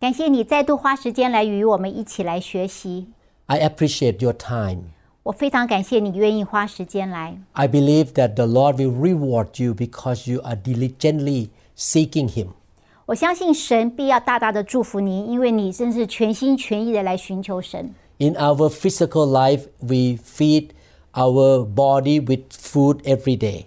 [0.00, 3.08] 感谢你再度花时间来与我们一起来学习。
[3.46, 4.90] I appreciate your time.
[5.22, 7.38] 我非常感谢你愿意花时间来。
[7.52, 12.48] I believe that the Lord will reward you because you are diligently seeking Him.
[13.06, 17.94] 我相信神必要大大的祝福你，因为你真是全心全意的来寻求神。
[18.18, 20.70] In our physical life, we feed
[21.12, 23.66] our body with food every day.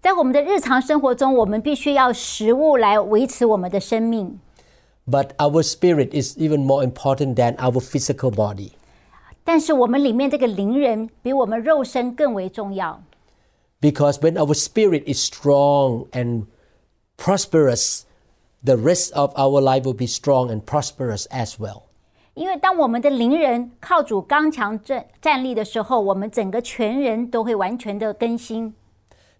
[0.00, 4.38] 在我们的日常生活中，我们必须要食物来维持我们的生命。
[5.06, 8.72] But our spirit is even more important than our physical body.
[9.42, 13.02] 但是我们里面这个灵人比我们肉身更为重要，
[13.80, 16.44] Because when our spirit is strong and
[17.16, 18.02] prosperous,
[18.62, 21.84] the rest of our life will be strong and prosperous as well.
[22.34, 28.74] 因为当我们的灵人靠主刚强站站立的时候，我们整个全人都会完全的更新。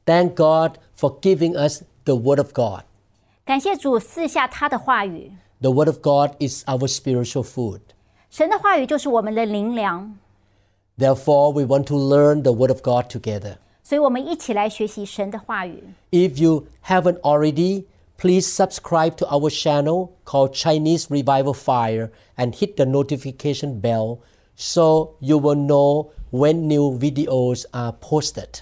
[0.07, 2.85] Thank God for giving us the Word of God.
[3.45, 7.81] 感谢主赐下他的话语， The Word of God is our spiritual food.
[8.31, 10.17] 神的话语就是我们的灵粮，
[10.99, 13.57] Therefore, we want to learn the Word of God together.
[13.83, 15.83] 所以我们一起来学习神的话语。
[16.11, 17.85] If you haven't already,
[18.19, 24.19] please subscribe to our channel called Chinese Revival Fire and hit the notification bell
[24.55, 28.61] so you will know when new videos are posted.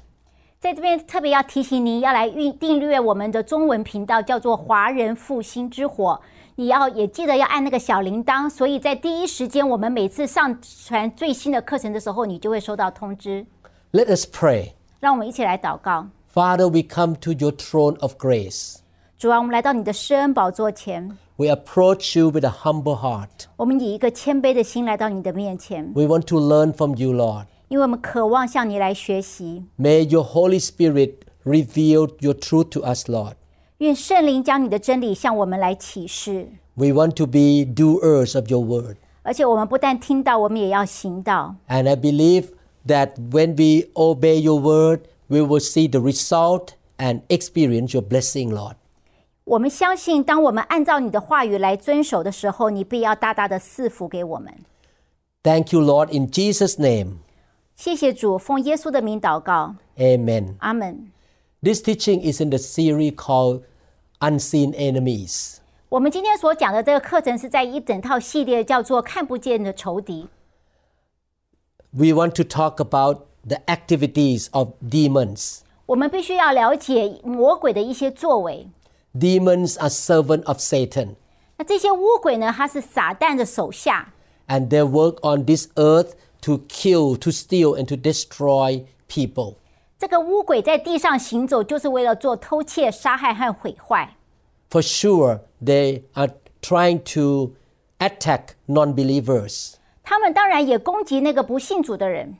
[0.60, 6.20] 在这边特别要提醒您，要来预订阅我们的中文频道，叫做“华人复兴之火”。
[6.56, 13.44] 你要也记得要按那个小铃铛，所以在第一时间，我们每次上传最新的课程的时候，你就会收到通知。
[13.92, 14.72] Let us pray.
[15.00, 16.08] 让我们一起来祷告。
[16.32, 18.76] Father, we come to your throne of grace.
[19.18, 23.46] 主啊，我们来到你的施恩宝座前， We approach you with a humble heart.
[23.56, 27.46] 我们以一个谦卑的心来到你的面前， We want to learn from you, Lord.
[27.68, 29.64] 因为我们渴望向你来学习。
[29.78, 33.34] May your Holy Spirit reveal your truth to us, Lord.
[33.80, 38.96] 愿圣灵将你的真理向我们来启示， We want to be doers of your word.
[39.22, 41.56] 而且我们不但听到，我们也要行道。
[41.68, 42.50] And I believe
[42.86, 46.68] that when we obey your word, we will see the result
[46.98, 48.76] and experience your blessing, Lord.
[49.44, 54.52] 我们相信，当我们按照你的话语来遵守的时候，你必要大大的赐福给我们。
[55.42, 57.18] Thank you, Lord, in Jesus' name.
[57.76, 60.54] 谢谢主，奉耶稣的名祷告， Amen.
[60.58, 61.12] 阿门。
[61.62, 63.62] This teaching is in the series called
[64.20, 65.56] Unseen Enemies.
[65.88, 70.28] 我们今天所讲的这个课程是在一整套系列叫做“看不见的仇敌
[71.92, 75.60] We want to talk about the activities of demons.
[75.86, 78.66] ”。我们必须要了解魔鬼的一些作为。
[79.14, 81.14] Demons are servants of Satan,
[81.56, 84.12] 那这些巫鬼呢，他是撒旦的手下，
[84.48, 86.10] and they work on this earth
[86.42, 89.54] to kill, to steal, and to destroy people.
[90.00, 94.16] 这个巫鬼在地上行走，就是为了做偷窃、杀害和毁坏。
[94.70, 96.30] For sure, they are
[96.60, 97.52] trying to
[97.98, 102.36] attack non believers, 他们当然也攻击那个不信主的人，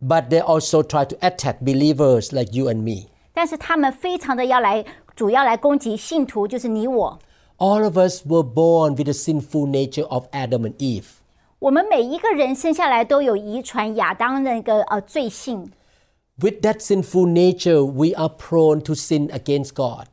[0.00, 3.08] but they also try to attack believers like you and me.
[3.32, 4.84] 但是他们非常的要来，
[5.14, 7.18] 主要来攻击信徒，就是你我。
[7.58, 11.06] All of us were born with the sinful nature of Adam and Eve.
[11.58, 15.70] 我们每一个人生下来都有遗传亚当那个呃罪性。
[16.40, 20.08] With that sinful nature, we are prone to sin against God.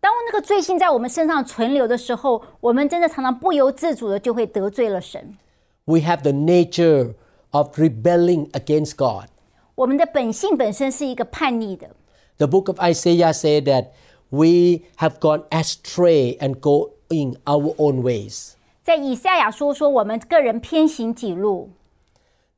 [0.00, 5.36] 当那个罪性在我们身上存留的时候，我们真的常常不由自主的就会得罪了神。
[5.84, 7.14] We have the nature
[7.50, 9.28] of rebelling against God.
[9.74, 11.90] 我们的本性本身是一个叛逆的。
[12.38, 13.88] The book of Isaiah said that
[14.30, 18.52] we have gone astray and going our own ways.
[18.82, 21.70] 在以赛亚书说，我们个人偏行己路，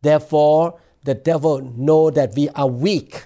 [0.03, 3.23] Therefore, the devil know that we are weak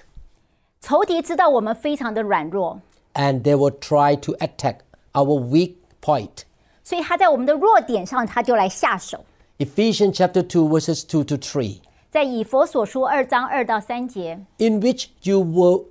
[0.81, 2.79] 仇敌知道我们非常的软弱，
[3.13, 4.77] and they will try to attack
[5.13, 6.43] our weak point.
[6.83, 9.23] 所以他在我们的弱点上，他就来下手。
[9.59, 11.79] Ephesians chapter 2 verses 2 to 3.
[12.11, 15.85] 在以佛所书二章二到三节， in which you were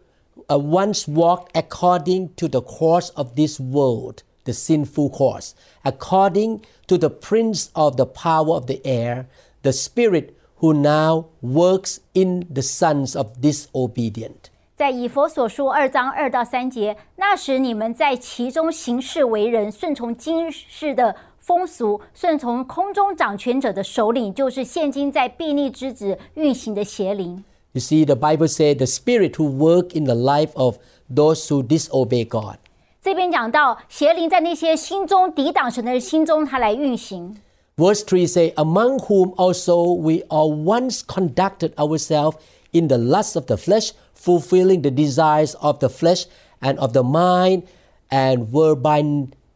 [0.48, 5.52] uh, once walked according to the course of this world, the sinful course,
[5.84, 9.24] according to the prince of the power of the air,
[9.62, 14.50] the spirit who now works in the sons of disobedient.
[14.74, 27.44] 在以佛所书二章二到三节，那时你们在其中行事为人，顺从今世的 风俗，顺从空中掌权者的首领，就是现今在庇利之子运行的邪灵。
[27.72, 30.76] You see, the Bible says the spirit who work in the life of
[31.08, 32.56] those who disobey God.
[33.00, 37.36] 这边讲到邪灵在那些心中抵挡神的人心中，他来运行。
[37.76, 42.36] Verse 3 say, Among whom also we all once conducted ourselves
[42.72, 46.26] in the lust of the flesh, fulfilling the desires of the flesh
[46.60, 47.64] and of the mind,
[48.10, 49.02] and were by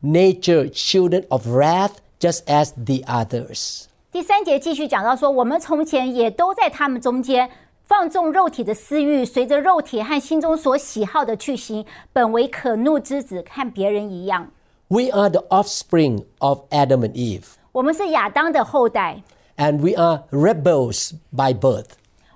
[0.02, 3.86] nature children of wrath, just as the others.
[4.10, 7.50] 第三节继续讲到说，我们从前也都在他们中间
[7.82, 14.50] 放纵肉体的私欲，随着肉体和心中所喜好的去行，本为可怒之子，和别人一样。
[14.88, 19.22] We are the offspring of Adam and Eve, 我们是亚当的后代，
[19.56, 21.90] and we are rebels by birth.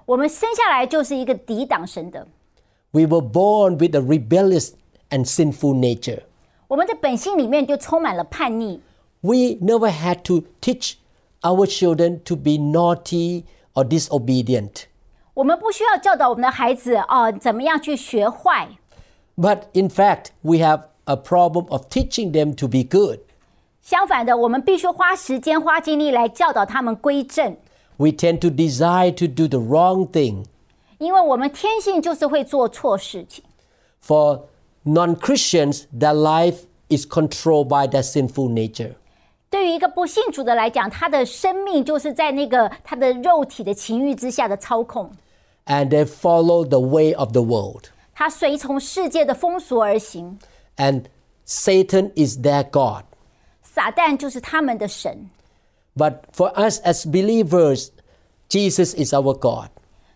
[0.06, 2.26] 我们生下来就是一个抵挡神的。
[2.90, 4.72] We were born with a rebellious
[5.10, 6.22] and sinful nature.
[6.68, 8.80] 我们的本性里面就充满了叛逆。
[9.20, 10.94] We never had to teach
[11.42, 13.44] our children to be naughty
[13.74, 14.84] or disobedient.
[15.34, 18.68] 我们不需要教导我们的孩子哦、怎么样去学坏，
[19.36, 23.20] But in fact, we have a problem of teaching them to be good.
[23.84, 27.56] 相反的，我们必须花时间、花精力来教导他们归正，
[27.96, 30.44] We tend to desire to do the wrong thing.
[30.98, 33.44] 因为我们天性就是会做错事情。
[34.04, 34.42] For
[34.84, 38.94] non Christians, their life is controlled by their sinful nature.
[39.48, 45.10] 对于一个不信主的来讲，他的生命就是在那个他的肉体的情欲之下的操控，
[45.66, 47.86] And they follow the way of the world.
[48.14, 50.38] 他随从世界的风俗而行。
[50.76, 51.04] And
[51.46, 53.04] Satan is their God.
[53.74, 55.30] 撒旦就是他们的神。
[55.96, 57.88] But for us as believers,
[58.48, 59.70] Jesus is our God.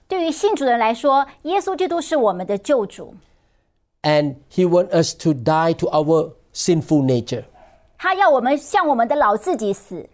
[0.07, 3.15] 对于信主的人来说，耶稣基督是我们的救主，
[4.03, 7.45] And He wants us to die to our sinful nature.
[7.99, 10.09] 他要我们向我们的老自己死。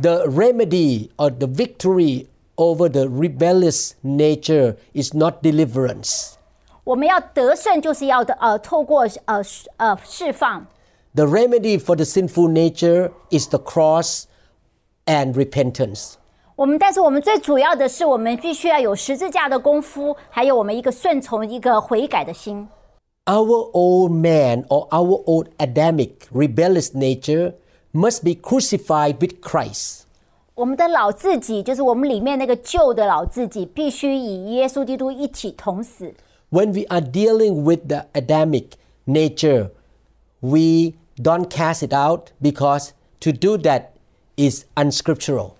[0.00, 2.26] The remedy or the victory
[2.56, 6.34] over the rebellious nature is not deliverance.
[6.84, 9.42] 我们要得胜，就是要的呃，透过呃
[9.78, 10.66] 呃释放。
[11.16, 14.24] The remedy for the sinful nature is the cross
[15.04, 16.14] and repentance.
[16.56, 22.68] 我们，但是我们最主要的是，我们必须要有十字架的功夫，还有我们一个顺从、一个悔改的心。
[23.24, 27.54] Our old man or our old Adamic rebellious nature
[27.92, 30.02] must be crucified with Christ.
[30.54, 36.14] 我们的老自己，就是我们里面那个旧的老自己，必须以耶稣基督一起同死。
[36.50, 38.72] When we are dealing with the Adamic
[39.06, 39.70] nature,
[40.40, 43.89] we don't cast it out because to do that
[44.35, 45.51] is unscriptural.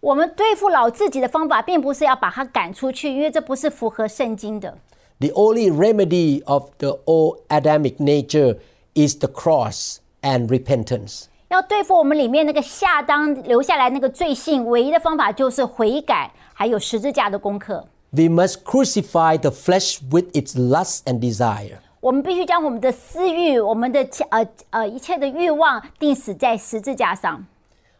[0.00, 4.78] 我们对付老自己的方法，并不是要把它赶出去，因为这不是符合圣经的。
[5.18, 8.58] The only remedy of the old Adamic nature
[8.94, 11.24] is the cross and repentance.
[11.48, 17.88] 要对付我们里面那个亚当留下来那个罪性，唯一的方法就是悔改，还有十字架的功课。
[18.10, 21.78] We must crucify the flesh with its lust and desire.
[22.05, 27.45] 我们必须将我们的私欲、我们的呃呃一切的欲望钉死在十字架上。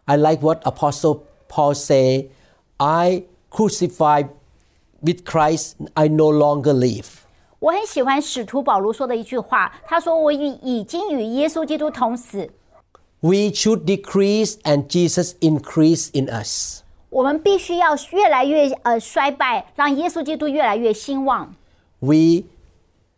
[0.05, 2.29] I like what Apostle Paul say,
[2.77, 4.29] I crucified
[5.01, 7.05] with Christ, I no longer live.
[7.59, 12.49] 我很喜欢使徒保罗说的一句话，他说：“我已已经与耶稣基督同死，
[13.19, 16.81] We should decrease and Jesus increase in us.
[17.11, 21.53] 我们必须要越来越呃衰败，让耶稣基督越来越兴旺。
[21.99, 22.45] We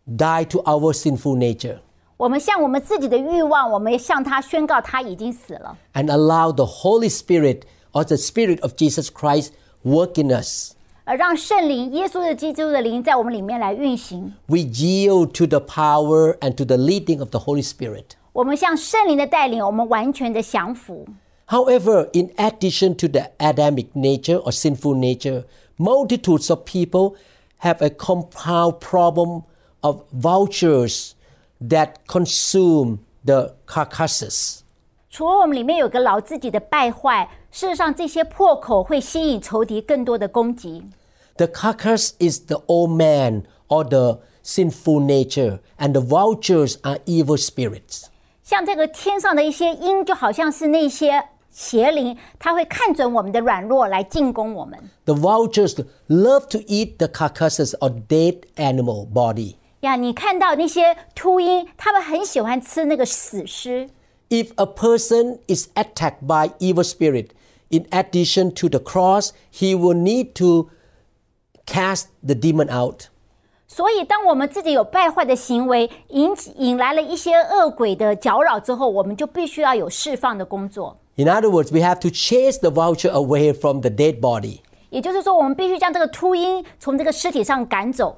[0.08, 1.78] die to our sinful nature
[2.16, 9.50] 我们向我们自己的欲望，我们向他宣告他已经死了， and allow the Holy Spirit or the Spirit of Jesus Christ
[9.84, 10.72] work in us.
[11.04, 14.32] 而让圣灵、耶稣的基督的灵在我们里面来运行。
[14.46, 18.16] We yield to the power and to the leading of the Holy Spirit.
[18.32, 21.04] 我们向圣灵的带领，我们完全的降服。
[21.48, 25.44] However, in addition to the Adamic nature or sinful nature,
[25.76, 27.16] multitudes of people
[27.58, 29.42] have a compound problem
[29.80, 31.12] of vultures
[31.68, 34.60] that consume the carcasses.
[35.10, 40.82] 除了我们里面有个老自己的败坏，事实上这些破口会吸引仇敌更多的攻击。
[41.36, 47.36] The carcass is the old man or the sinful nature, and the vultures are evil
[47.36, 48.06] spirits.
[48.42, 54.78] 像这个天上的一些鹰，就好像是那些邪灵，它会看准我们的软弱来进攻我们。
[55.04, 59.54] The vultures love to eat the carcasses of dead animal body.
[59.81, 63.89] 呀，你看到那些秃鹰，他们很喜欢吃那个死尸。
[64.29, 67.29] If a person is attacked by evil spirit,
[67.69, 70.69] in addition to the cross, he will need to
[71.65, 73.05] cast the demon out.
[73.67, 80.97] 所以，当我们自己有败坏的行为，引引来了一些恶鬼的搅扰之后，我们就必须要有释放的工作。
[81.15, 84.59] In other words, we have to chase the vulture away from the dead body.
[84.89, 88.17] 也就是说，我们必须将这个秃鹰从这个尸体上赶走。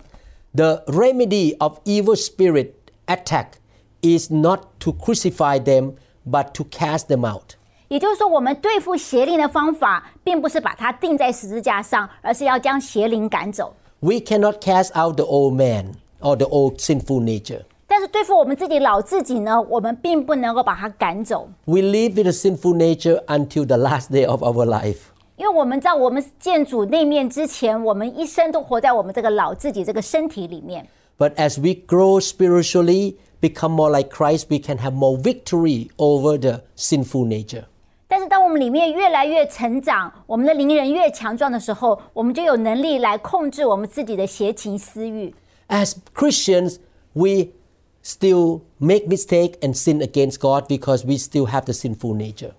[0.54, 2.72] The remedy of evil spirit
[3.06, 3.58] attack
[4.00, 5.94] is not to crucify them,
[6.28, 7.56] but to cast them out.
[7.88, 13.76] 也就是说，我们对付邪灵的方法，并不是把它钉在十字架上，而是要将邪灵赶走。
[14.00, 17.62] We cannot cast out the old man or the old sinful nature.
[17.86, 25.12] 但是对付我们自己老自己呢，我们并不能够把它赶走， We live with a sinful nature until the last day of our life.
[25.40, 30.88] 因为我们在我们见主那面之前，我们一生都活在我们这个老自己这个身体里面。
[31.18, 36.38] But as we grow spiritually, become more like Christ, we can have more victory over
[36.38, 37.64] the sinful nature.
[38.08, 45.34] 但是当我们里面越来越成长，我们的灵人越强壮的时候，我们就有能力来控制我们自己的邪情私欲。
[45.68, 46.76] As Christians,
[47.14, 47.48] we
[48.04, 52.52] still make mistake and sin against God because we still have the sinful nature.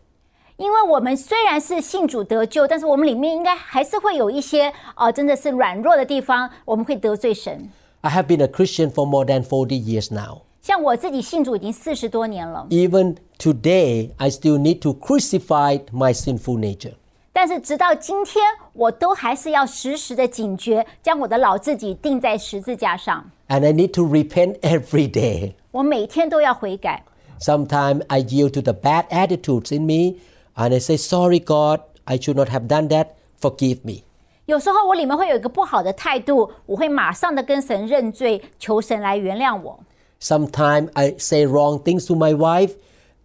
[0.62, 7.68] 因为我们虽然是信主得救，但是我们里面应该还是会有一些呃，真的是软弱的地方，我们会得罪神。
[8.02, 10.42] I have been a Christian for more than forty years now.
[10.60, 16.92] 像我自己信主已经四十多年了，Even today, I still need to crucify my sinful nature.
[17.32, 23.28] 但是直到今天，我都还是要时时的警觉，将我的老自己钉在十字架上。
[23.48, 25.54] And I need to repent every day.
[25.72, 27.02] 我每天都要悔改。
[27.40, 30.20] Sometimes I yield to the bad attitudes in me
[30.55, 33.07] and I say, Sorry, God, I should not have done that.
[33.39, 34.03] Forgive me.
[34.45, 39.79] 有时候我里面会有一个不好的态度，我会马上的跟神认罪，求神来原谅我。
[40.21, 42.71] Sometimes I say wrong things to my wife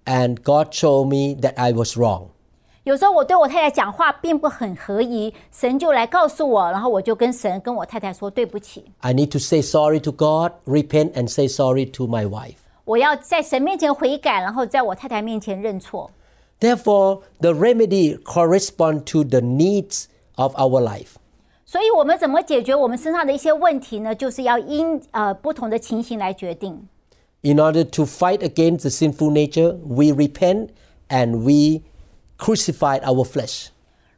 [0.04, 2.24] and God showed me that I was wrong.
[2.82, 8.84] 有时候我对我太太讲话并不很合宜，神就来告诉我，然后我就跟神跟我太太说对不起。
[9.02, 12.56] I need to say sorry to God, repent, and say sorry to my wife.
[12.84, 16.10] 我要在神面前悔改，然后在我太太面前认错。
[16.60, 20.04] Therefore, the remedy corresponds to the needs
[20.36, 21.16] of our life.
[21.66, 24.14] 所以，我们怎么解决我们身上的一些问题呢？
[24.14, 26.86] 就是要因呃不同的情形来决定。
[27.40, 30.68] In order to fight against the sinful nature, we repent
[31.08, 31.82] and we
[32.38, 33.68] crucify our flesh.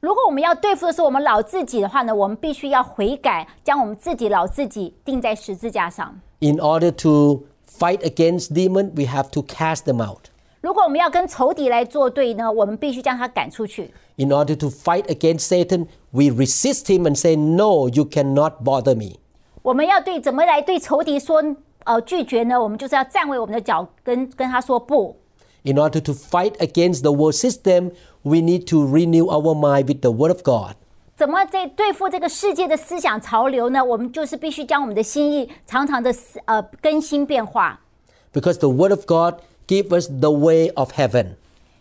[0.01, 6.21] 如果我们要对付的是我们老自己的话呢，我们必须要悔改，将我们自己老自己钉在十字架上。
[6.41, 10.28] In order to fight against demon, we have to cast them out.
[10.61, 13.93] 如果我们要跟仇敌来作对呢，我们必须将他赶出去。
[14.17, 18.95] In order to fight against Satan, we resist him and say, No, you cannot bother
[18.95, 19.19] me.
[19.63, 21.43] 我们要对怎么来对仇敌说
[21.85, 22.63] 呃拒绝呢？
[22.63, 25.17] 我们就是要站为我们的脚，跟跟他说不。
[25.65, 30.01] In order to fight against the world system, we need to renew our mind with
[30.01, 30.77] the Word of God.
[31.17, 33.85] 怎么在对付这个世界的思想潮流呢？
[33.85, 36.15] 我们就是必须将我们的心意常常的
[36.47, 37.81] 呃更新变化，
[38.33, 41.37] Because the Word of God gives us the way of heaven.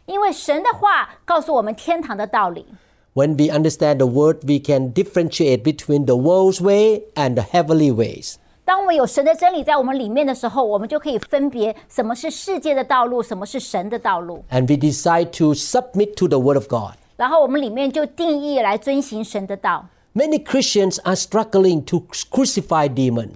[0.06, 2.66] 因为神的话告诉我们天堂的道理。
[3.14, 7.94] When we understand the Word, we can differentiate between the world's way and the heavenly
[7.94, 8.36] ways.
[8.66, 14.44] 当我们有神的真理在我们里面的时候，我们就可以分别什么是世界的道路，什么是神的道路。
[14.50, 16.96] And we decide to submit to the Word of God.
[17.16, 19.86] 然后我们里面就定义来遵行神的道。
[20.16, 23.32] Many Christians are struggling to crucify demons.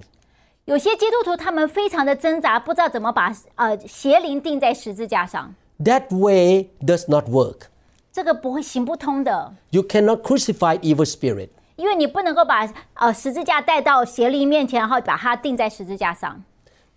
[0.65, 7.67] 有些基督徒他们非常的挣扎，不知道怎么把呃邪灵钉在十字架上， That way does not work.
[8.11, 11.49] 这个不会行不通的， You cannot crucify evil spirit.
[11.75, 16.43] 因为你不能够把呃十字架带到邪灵面前，然后把它钉在十字架上。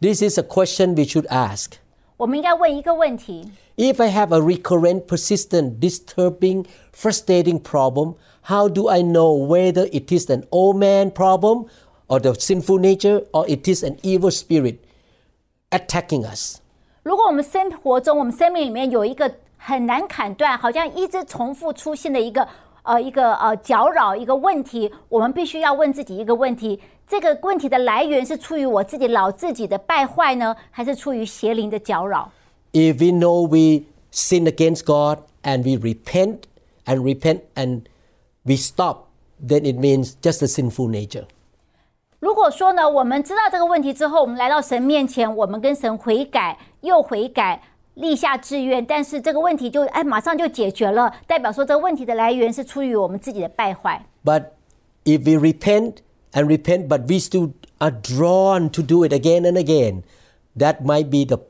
[0.01, 1.73] This is a question we should ask.
[2.17, 9.87] 我们应该问一个问题： If I have a recurrent, persistent, disturbing, frustrating problem, how do I know whether
[9.91, 11.67] it is an old man problem
[12.09, 14.77] or the sinful nature or it is an evil spirit
[15.71, 16.59] attacking us?
[17.03, 22.47] 如果我们生活中，我们生命里面有一个很难砍断，好像一直重复出现的一个
[22.83, 32.31] 呃一个呃搅扰一个问题，我们必须要问自己一个问题：这个问题的来源是出于我自己老自己的败坏呢，还是出于邪灵的搅扰？
[32.73, 36.41] If we know we sin against God and we repent
[36.85, 37.83] and repent and
[38.45, 39.07] we stop,
[39.43, 41.25] then it means just a sinful nature.
[42.25, 47.63] 如果说呢，我们知道这个问题之后，我们来到神面前，我们跟神悔改，又悔改，
[47.95, 54.05] 立下志愿，但是这个问题就哎马上就解决了，代表说这个问题的来源是出于我们自己的败坏。
[54.23, 54.45] But
[55.05, 55.95] if we repent
[56.33, 60.03] and repent, but we still are drawn to do it again and again,
[60.59, 61.43] that might be the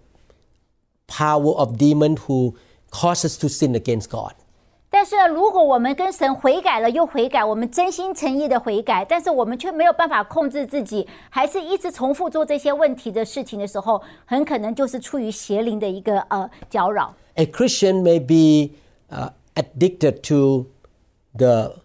[1.08, 2.54] power of demon who
[2.90, 4.34] cause us to sin against God.
[4.94, 17.14] 但是呢，如果我们跟神悔改了又悔改，我们真心诚意的悔改，但是我们却没有办法控制自己，还是一直重复做这些问题的事情的时候，很可能就是出于邪灵的一个呃搅扰。
[17.34, 18.74] A Christian may be
[19.14, 20.66] uh, addicted to
[21.36, 21.76] the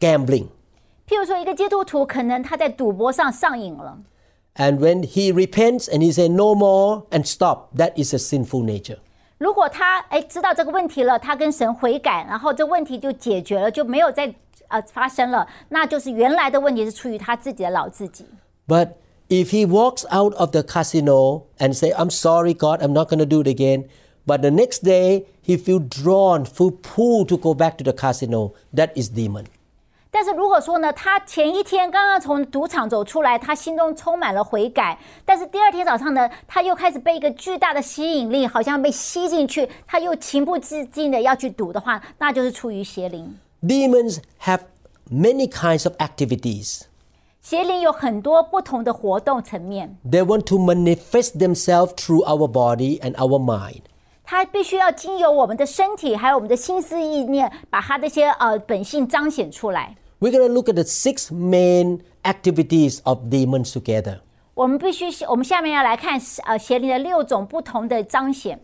[0.00, 0.46] gambling.
[1.06, 3.98] 譬如说，一个基督徒可能他在赌博上上瘾了，
[4.56, 8.64] And when he repents and he says no more and stop, that is a sinful
[8.64, 8.98] nature.
[9.38, 14.34] 如果他哎知道这个问题了，他跟神悔改，然后这问题就解决了，就没有再
[14.66, 18.26] 呃发生了，那就是原来的问题是出于他自己的老自己。
[18.66, 18.94] But
[19.28, 23.18] if he walks out of the casino and say, I'm sorry, God, I'm not going
[23.18, 23.84] to do it again,
[24.26, 28.54] but the next day he feel drawn, feel pulled to go back to the casino,
[28.74, 29.46] that is demon.
[30.15, 43.35] 但是如果说呢，他前一天刚刚从赌场走出来，他心中充满了悔改，但是第二天早上呢，他又开始被一个巨大的吸引力，好像被吸进去，他又情不自禁的要去赌的话，那就是出于邪灵。
[43.63, 44.59] Demons have
[45.11, 46.81] many kinds of activities.
[47.41, 53.81] 邪灵有很多不同的活动层面，They want to manifest themselves through our body and our mind.
[54.23, 59.95] 它必须要经由我们的身体，还有我们的心思意念，把它这些呃本性彰显出来。
[60.22, 64.20] We're going to look at the six main activities of demons together.
[64.54, 68.60] 我们必须，我们下面要来看呃邪灵的六种不同的彰显。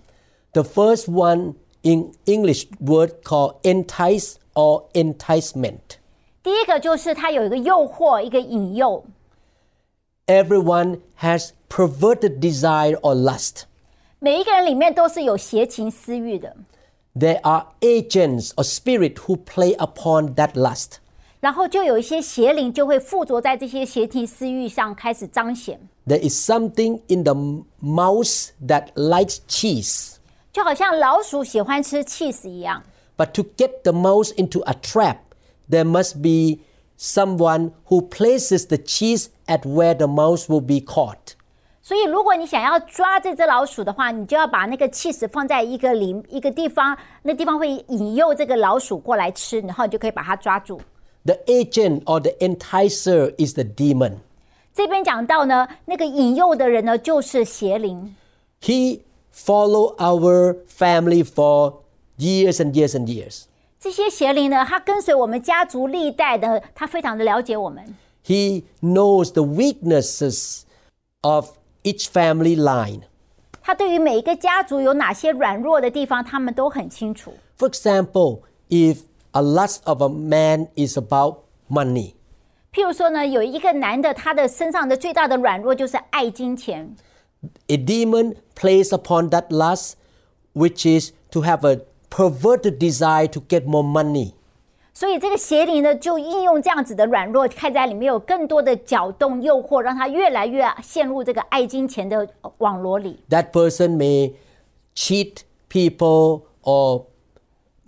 [0.52, 5.98] The first one in English word called entice or enticement.
[6.42, 9.04] 第一个就是它有一个诱惑，一个引诱。
[10.26, 13.62] Everyone has perverted desire or lust.
[14.18, 16.56] 每一个人里面都是有邪情私欲的，
[17.14, 20.96] There are agents or spirit who play upon that lust.
[21.39, 27.33] 然后就有一些邪灵就会附着在这些邪情私欲上开始彰显，There is something in the
[27.81, 30.15] mouse that likes cheese.
[30.51, 32.83] 就好像老鼠喜欢吃 cheese 一样。
[33.15, 35.17] But to get the mouse into a trap,
[35.69, 36.61] there must be
[36.97, 41.35] someone who places the cheese at where the mouse will be caught.
[41.81, 50.79] 所以，如果你想要抓这只老鼠的话，你就要把那个 cheese 放在一个里一个地方，那地方会引诱这个老鼠过来吃，然后你就可以把它抓住。
[51.24, 54.18] The agent or the enticer is the demon.
[54.74, 58.14] 这边讲到呢，那个引诱的人呢，就是邪灵。
[58.60, 59.00] He
[59.34, 61.76] follow our family for
[62.18, 63.44] years and years and years.
[63.80, 67.94] 这些邪灵呢，他跟随我们家族历代的，他非常的了解我们，
[68.26, 70.62] He knows the weaknesses
[71.20, 73.02] of each family line.
[73.62, 77.32] 他对于每一个家族有哪些软弱的地方，他们都很清楚。
[77.58, 78.98] For example, if
[79.32, 82.14] a lust of a man is about money,
[82.72, 86.96] 譬如说呢，有一个男的，他的身上的最大的软弱就是爱金钱，
[87.68, 89.92] a demon plays upon that lust,
[90.54, 94.32] which is to have a perverted desire to get more money.
[94.92, 103.18] 所以这个邪灵呢，就应用这样子的软弱，看在里面有更多的搅动、诱惑，让他越来越陷入这个爱金钱的网罗里。
[103.28, 104.34] That person may
[104.94, 107.06] cheat people or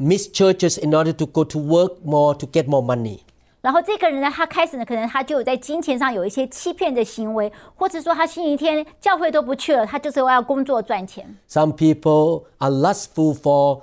[0.00, 3.20] miss churches in order to go to work more to get more money.
[3.62, 11.36] 然后这个人呢，他开始呢，可能他就有在金钱上有一些欺骗的行为，或者说他星期天教会都不去了，他就是要工作赚钱。
[11.48, 13.80] Some people are lustful for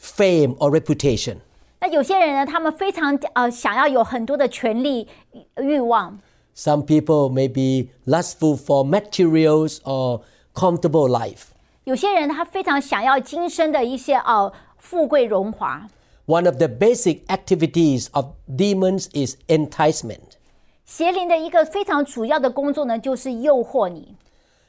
[0.00, 1.38] fame or reputation.
[1.80, 5.08] 那有些人呢，他们非常呃想要有很多的权利
[5.56, 6.20] 欲望，
[6.54, 10.20] Some people may be lustful for materials or
[10.54, 11.48] comfortable life.
[11.82, 15.88] 有些人他非常想要今生的一些呃 富贵荣华。
[16.26, 20.36] One of the basic activities of demons is enticement.
[20.84, 24.16] 邪灵的一个非常主要的工作呢，就是诱惑你。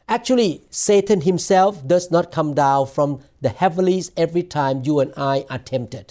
[0.08, 5.46] Actually, Satan himself does not come down from the heavens every time you and I
[5.50, 6.10] are tempted.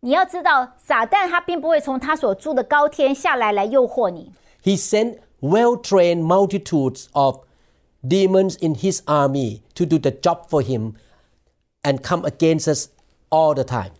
[0.00, 4.30] 你要知道，撒旦他并不会从他所住的高天下来来诱惑你，
[4.62, 7.40] He sent well trained multitudes of
[8.06, 10.94] demons in his army to do the job for him
[11.82, 12.88] and come against us
[13.30, 13.90] all the time.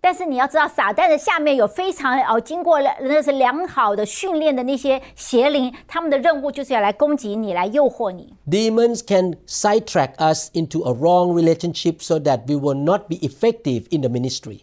[0.00, 8.32] 但是你要知道，撒旦的下面有非常哦经过了那是良好的训练的那些邪灵，他们的任务就是要来攻击你，来诱惑你。
[8.48, 13.86] Demons can sidetrack us into a wrong relationship so that we will not be effective
[13.90, 14.60] in the ministry.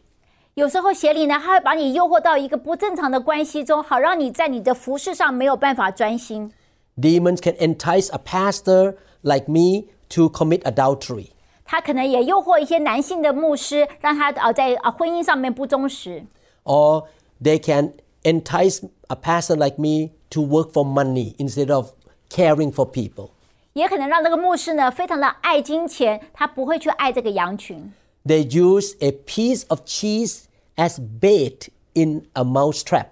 [0.53, 6.53] 有时候邪灵呢，他会把你诱惑到一个不正常的关系中，好让你在你的服饰上没有办法专心。
[6.95, 11.31] Demons can entice a pastor like me to commit adultery.
[11.67, 16.25] 他可能也诱惑一些男性的牧师，让他呃在呃婚姻上面不忠实。
[16.63, 17.05] Or
[17.41, 21.91] they can entice a pastor like me to work for money instead of
[22.29, 23.29] caring for people.
[23.73, 27.91] 也可能让那个牧师呢非常的爱金钱，他不会去爱这个羊群。
[28.25, 30.43] They use a piece of cheese
[30.75, 33.07] as bait in a mouse trap.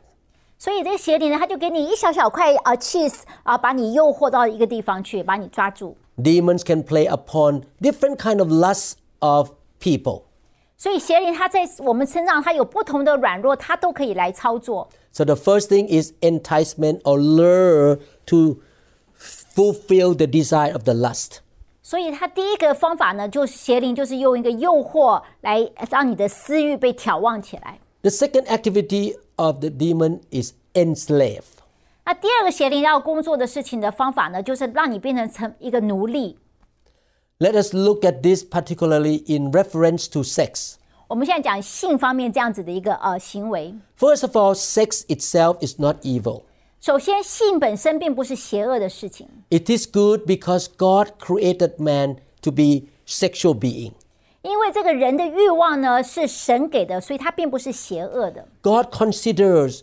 [0.57, 5.97] 所以这个邪灵呢，他就给你一小小块啊 cheese 啊，把你诱惑到一个地方去，把你抓住。
[6.17, 10.23] Demons can play upon different kind of lusts of people.
[10.77, 14.89] 所以邪灵它在我们身上，它有不同的软弱，它都可以来操作。
[15.11, 18.61] So the first thing is enticement or lure to
[19.15, 21.37] fulfill the desire of the lust.
[21.83, 27.79] 所以它第一个方法呢，就是邪灵就是用一个诱惑来让你的私欲被挑旺起来。
[28.01, 31.43] The second activity of the demon is enslave.
[32.05, 36.37] 那第二个邪灵要工作的事情的方法呢，就是让你变成成一个奴隶。
[37.39, 40.75] Let us look at this particularly in reference to sex.
[41.07, 43.75] 我们现在讲性方面这样子的一个呃行为。
[43.99, 46.43] First of all, sex itself is not evil.
[46.79, 53.91] 首先，性本身并不是邪恶的事情， It is good because God created man to be sexual being.
[54.41, 58.47] 因为这个人的欲望呢是神给的，所以它并不是邪恶的。
[58.63, 59.81] God considers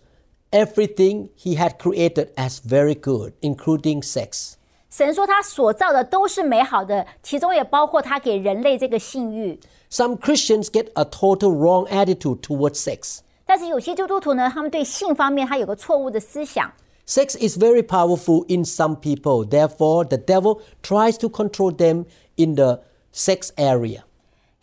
[0.53, 4.55] everything he had created as very good, including sex.
[4.91, 9.61] 神说他所造的都是美好的，其中也包括他给人类这个性欲。
[9.91, 13.19] Some Christians get a total wrong attitude towards sex.
[13.45, 16.73] 但是有些基督徒呢，他们对性方面他有个错误的思想。
[17.07, 19.47] Sex is very powerful in some people.
[19.47, 22.05] Therefore, the devil tries to control them
[22.37, 24.03] in the sex area.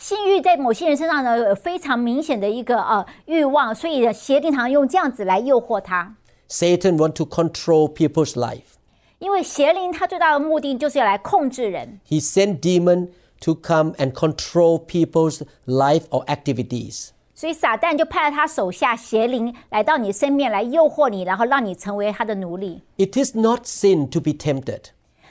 [0.01, 6.17] 性欲在某些人身上呢，有非常明显的一个呃欲望，所以邪灵常用这样子来诱惑他。
[6.49, 8.79] Satan want to control people's life.
[9.19, 13.09] 因为邪灵它最大的目的就是要来控制人，He sent demon
[13.43, 17.11] to come and control people's life or activities.
[17.35, 22.81] 所以撒旦就派了他手下邪灵来到你身边来诱惑你，然后让你成为他的奴隶。
[22.97, 24.85] It is not sin to be tempted.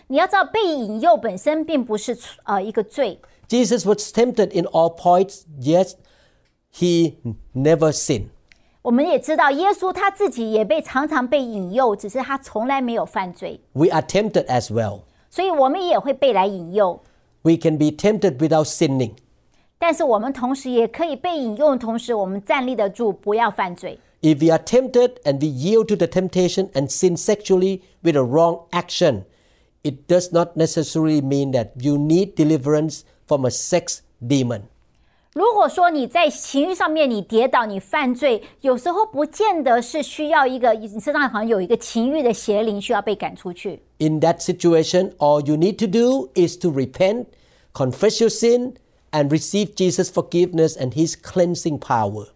[0.06, 3.20] 你要知道，被引诱本身并不是呃一个罪。
[3.49, 5.95] Jesus was tempted in all points, yet
[6.73, 7.15] he
[7.55, 8.29] never sinned.
[8.83, 15.03] 我们也知道，耶稣他自己也被常常被引诱，只是他从来没有犯罪， We are tempted as well.
[15.31, 17.01] 所以我们也会被来引诱。
[17.43, 19.13] We can be tempted without sinning.
[19.79, 23.99] 但是我们同时也可以被引诱的同时，我们站立得住，不要犯罪。
[24.23, 28.23] If we are tempted and we yield to the temptation and sin sexually with a
[28.23, 29.25] wrong action,
[29.83, 34.63] it does not necessarily mean that you need deliverance from a sex demon.
[35.35, 43.83] 如果说你在情欲上面你跌倒，你犯罪，有时候不见得是需要一个你身上好像有一个情欲的邪灵需要被赶出去。
[43.99, 47.27] In that situation, all you need to do is to repent,
[47.73, 48.75] confess your sin,
[49.11, 52.29] and receive Jesus' forgiveness and his cleansing power.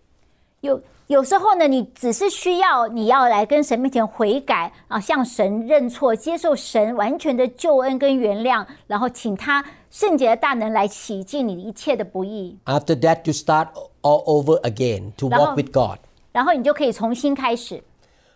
[0.62, 13.67] 有 有时候呢，你只是需要你要来跟神面前悔改啊，向神认错，接受神完全的救恩跟原谅，然后请他圣洁的大能来洗净你一切的不义，After that, you start
[14.01, 15.99] all over again to walk 然后- with God.
[16.31, 17.83] 然后你就可以重新开始。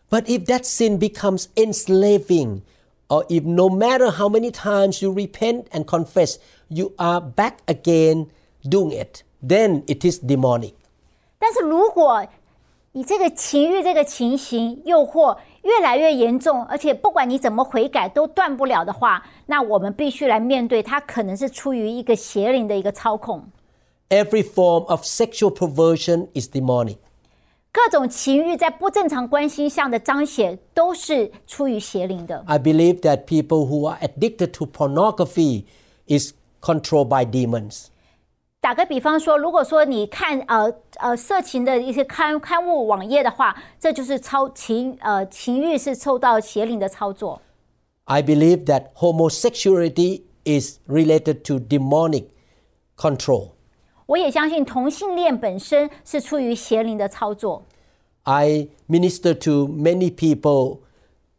[0.09, 2.61] But if that sin becomes enslaving,
[3.07, 6.35] or if no matter how many times you repent and confess,
[6.67, 8.27] you are back again
[8.63, 10.73] doing it, then it is demonic.
[11.39, 12.25] 但是如果
[12.97, 23.43] 你这个情欲这个情形诱惑越来越严重，而且不管你怎么悔改都断不了的话，那我们必须来面对它，可能是出于一个邪灵的一个操控。
[24.09, 26.97] Every form of sexual perversion is demonic.
[27.71, 32.43] 各种情欲在不正常关系上的彰显，都是出于邪灵的。
[32.47, 35.65] I believe that people who are addicted to pornography
[36.07, 37.89] is controlled by demons.
[38.66, 47.42] 打个比方说，如果说你看呃呃色情的一些刊刊物网页的话，这就是操情呃情欲是受到邪灵的操作。
[48.04, 52.26] I believe that homosexuality is related to demonic
[52.96, 53.50] control.
[54.06, 57.64] 我也相信同性恋本身是出于邪灵的操作。
[58.24, 60.80] I minister to many people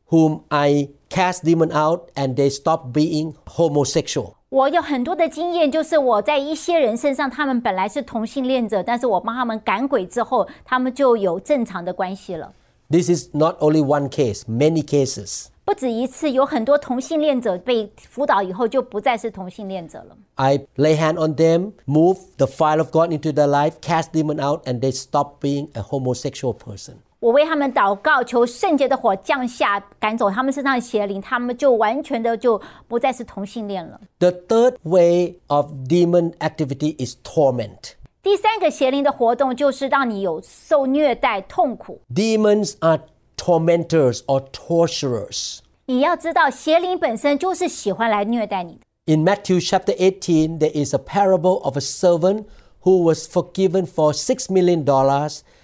[0.09, 4.33] whom I cast demon out and they stop being homosexual.
[4.49, 12.53] 我有很多的经验，就是我在一些人身上，他们本来是同性恋者，但是我帮他们赶鬼之后，他们就有正常的关系了。
[12.89, 15.47] This is not only one case, many cases.
[15.65, 20.17] 不止一次，有很多同性恋者被辅导以后就不再是同性恋者了。
[20.35, 24.39] I lay hand on them, move the fire of God into their life, cast demon
[24.39, 26.95] out, and they stop being a homosexual person.
[27.19, 34.01] 我为他们祷告，求圣洁的火降下，赶走他们身上的邪灵，他们就完全的就不再是同性恋了。
[34.19, 37.93] The third way of demon activity is torment.
[38.21, 42.01] 第三个邪灵的活动就是让你有受虐待、痛苦。
[42.13, 43.01] Demons are
[43.37, 45.59] tormentors or torturers.
[45.85, 48.79] 你要知道，邪灵本身就是喜欢来虐待你的。
[49.13, 52.45] In Matthew chapter 18, there is a parable of a servant
[52.83, 54.85] who was forgiven for $6 million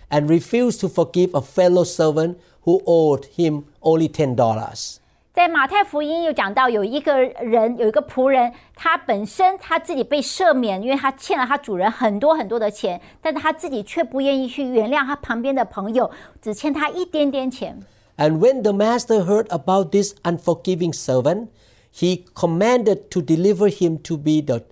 [0.10, 4.98] and refused to forgive a fellow servant who owed him only $10.
[5.32, 16.10] 在马太福音又讲到，有一个人，有一个仆人，他本身他自己被赦免，因为他欠了他主人很多很多的钱，但是他自己却不愿意去原谅他旁边的朋友，
[16.42, 17.80] 只欠他一点点钱。
[18.18, 21.48] And when the master heard about this unforgiving servant,
[21.94, 24.64] he commanded to deliver him to be the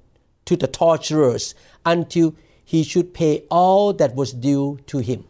[0.43, 1.51] to the torturers
[1.83, 2.33] until
[2.71, 5.21] he should pay all that was due to him.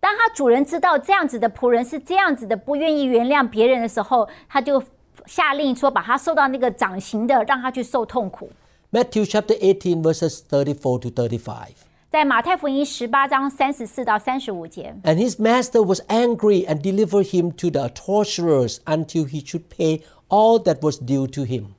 [0.00, 4.82] 当他主人知道这样子的仆人是这样子的，不愿意原谅别人的时候，他就
[5.26, 8.50] 下令说，把他送到那个掌刑的，让他去受痛苦。
[8.92, 11.68] Matthew chapter 18 verses 34 to 35.
[12.08, 19.64] 在马太福音十八章三十四到三十五节， And his master was angry and delivered him to the torturers until he should
[19.68, 21.74] pay all that was due to him.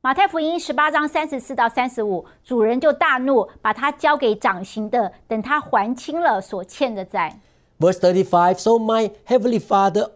[0.00, 7.40] 马太福音十八章三十四到三十五，主人就大怒，把他交给掌刑的，等他还清了所欠的债。
[7.78, 10.10] Verse 35 So my heavenly Father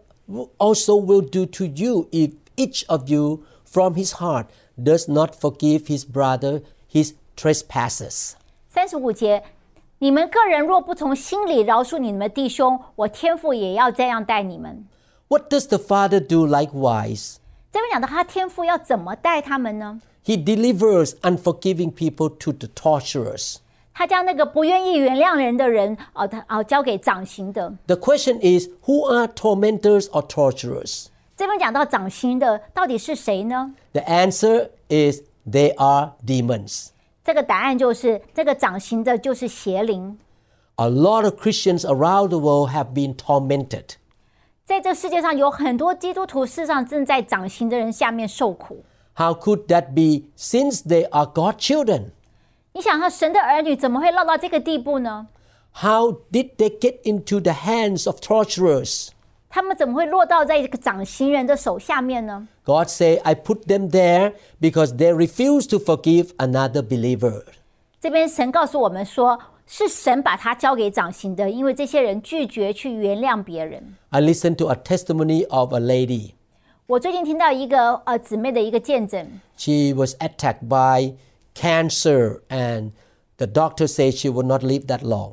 [0.59, 5.87] also will do to you if each of you from his heart does not forgive
[5.87, 8.35] his brother his trespasses.
[8.69, 9.43] 三十五节，
[10.01, 14.87] 你们个人若不从心里饶恕你们的弟兄，我天父也要这样待你们。
[15.29, 17.37] What does the Father do likewise?
[17.73, 20.01] 这边讲到他天父要怎么待他们呢？
[20.25, 23.57] He delivers unforgiving people to the torturers.
[23.95, 27.73] 他将那个不愿意原谅人的人，哦，他哦交给掌刑的。
[27.87, 31.07] The question is who are tormentors or torturers?
[31.37, 33.75] 这边讲到掌刑的到底是谁呢？
[33.93, 36.89] The answer is they are demons.
[37.25, 40.19] 这个答案就是这个掌刑的就是邪灵。
[40.77, 43.97] A lot of Christians around the world have been tormented.
[44.65, 48.85] 在这世界上有很多基督徒，事实上正在掌刑的人下面受苦。
[49.15, 52.11] How could that be since they are God's children?
[52.73, 55.29] 你想想，神的儿女怎么会落到这个地步呢？
[55.73, 59.09] How did they get into the hands of torturers?
[59.49, 62.47] 他们怎么会落到在这个掌刑人的手下面呢？
[62.65, 67.45] God say, I put them there because they refuse to forgive another believer.
[68.01, 73.97] 这边神告诉我们说， 是神把他交给掌刑的，因为这些人拒绝去原谅别人。
[74.11, 76.33] I listened to a testimony of a lady.
[76.87, 81.15] 我最近听到一个呃姊妹的一个见证， She was attacked by
[81.55, 82.93] cancer and
[83.37, 85.33] the doctor said she would not live that long.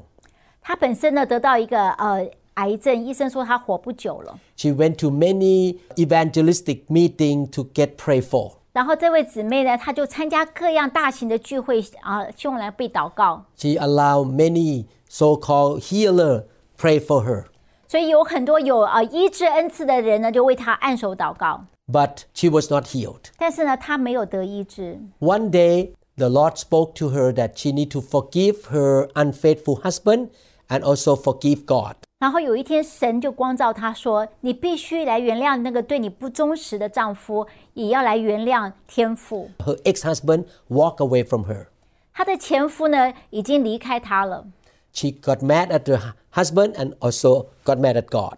[0.62, 4.38] 她本身呢得到一个呃癌症，医生说她活不久了。
[4.58, 8.54] She went to many evangelistic meetings to get prayed for.
[8.73, 13.45] 然后这位姊妹呢，她就参加各样大型的聚会啊，用来被祷告。
[13.57, 16.45] She allowed many so-called healer
[16.79, 17.47] pray for her.
[17.89, 21.65] 所以有很多有啊医治恩赐的人呢，就为她按手祷告。
[21.91, 23.33] But she was not healed.
[23.37, 25.01] 但是呢，她没有得医治。
[25.19, 30.29] One day, the Lord spoke to her that she need to forgive her unfaithful husband
[30.70, 31.96] and also forgive God.
[32.20, 39.52] 然后有一天，神就光照她说：“你必须来原谅那个对你不忠实的丈夫，也要来原谅天父。
[39.60, 41.68] Her ex-husband walked away from her.
[42.14, 44.46] 她的前夫呢，已经离开她了。
[44.94, 48.38] She got mad at her hu- husband and also got mad at God.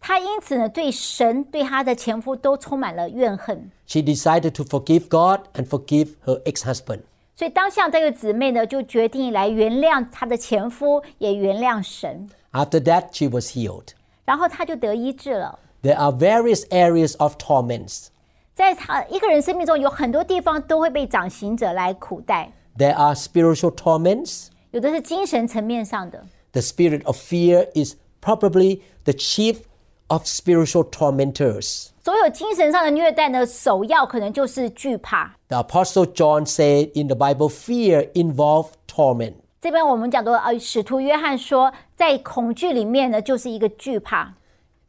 [0.00, 3.70] 她因此呢，对神、对她的前夫都充满了怨恨。
[3.86, 7.02] She decided to forgive God and forgive her ex-husband.
[7.36, 12.28] 所以当下这个姊妹呢，就决定来原谅她的前夫，也原谅神。
[12.52, 13.88] After that, she was healed.
[14.24, 15.58] 然后她就得医治了。
[15.82, 18.08] There are various areas of torments.
[18.54, 24.48] 在她一个人生命中，有很多地方都会被掌刑者来苦待， There are spiritual torments.
[24.70, 26.24] 有的是精神层面上的。
[26.52, 29.60] The spirit of fear is probably the chief
[30.08, 31.88] of spiritual tormentors.
[32.06, 35.36] 所有精神上的虐待呢，首要可能就是惧怕。
[35.48, 39.34] The Apostle John said in the Bible, fear involves torment.
[39.60, 44.34] 这边我们讲的呃，使徒约翰说，在恐惧里面呢，就是一个惧怕。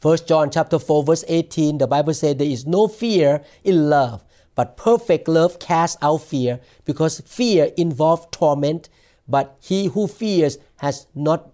[0.02, 4.22] First John chapter 4 verse 18, the Bible said there is no fear in love,
[4.56, 8.86] but perfect love casts out fear, because fear involves torment,
[9.30, 11.52] but he who fears has not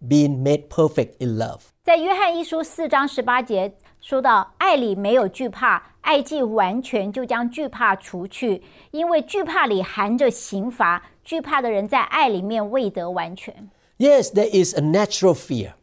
[0.00, 1.60] been made perfect in love.
[1.84, 3.74] 在约翰一书四章十八节
[4.04, 13.70] 说到，爱里没有惧怕，爱既完全，就将惧怕除去，因为惧怕里含着刑罚，惧怕的人在爱里面未得完全。
[13.98, 15.74] Yes, there is a natural fear.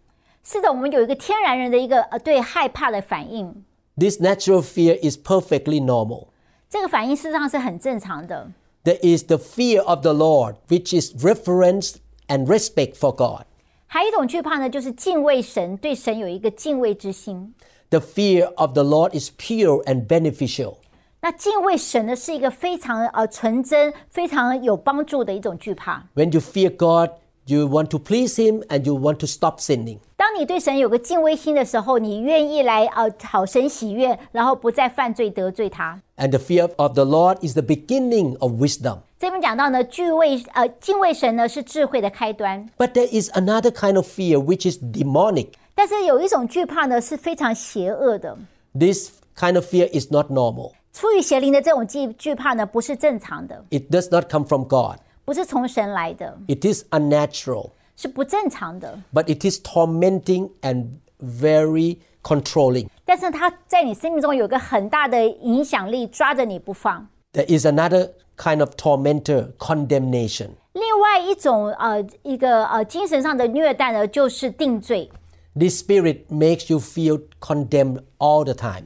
[0.43, 3.63] 是的，我们有一个天然人的一个呃对害怕的反应，
[3.95, 6.27] This natural fear is perfectly normal.
[6.69, 8.51] 这个反应事实上是很正常的。
[8.83, 11.95] There is the fear of the Lord, which is reverence
[12.27, 13.45] and respect for God.
[13.85, 17.53] 还有一种惧怕呢，就是敬畏神，对神有一个敬畏之心。
[17.91, 20.75] The fear of the Lord is pure and beneficial.
[21.21, 26.05] 那敬畏神呢，是一个非常呃纯真、非常有帮助的一种惧怕。
[26.15, 27.11] When you fear God,
[27.45, 29.99] you want to please Him and you want to stop sinning.
[30.15, 35.99] 当你对神有个敬畏心的时候，你愿意来呃讨神喜悦，然后不再犯罪得罪他。
[36.17, 38.99] And the fear of the Lord is the beginning of wisdom.
[39.17, 45.53] 这边讲到呢，惧畏呃敬畏神呢是智慧的开端， But there is another kind of fear which is demonic.
[45.73, 48.37] 但是有一种惧怕呢是非常邪恶的。
[48.73, 50.73] This kind of fear is not normal.
[50.93, 54.97] 出于邪灵的这种惧惧怕呢，不是正常的， It does not come from God.
[55.25, 57.71] 不是从神来的， It is unnatural.
[57.95, 58.99] 是不正常的。
[59.13, 60.87] But it is tormenting and
[61.21, 62.87] very controlling.
[63.05, 67.07] 但是它在你生命中有个很大的影响力，抓着你不放。
[67.33, 70.49] There is another kind of tormentor, condemnation.
[70.73, 75.11] 另外一种呃一个呃精神上的虐待呢，就是定罪。
[75.57, 78.85] This spirit makes you feel condemned all the time.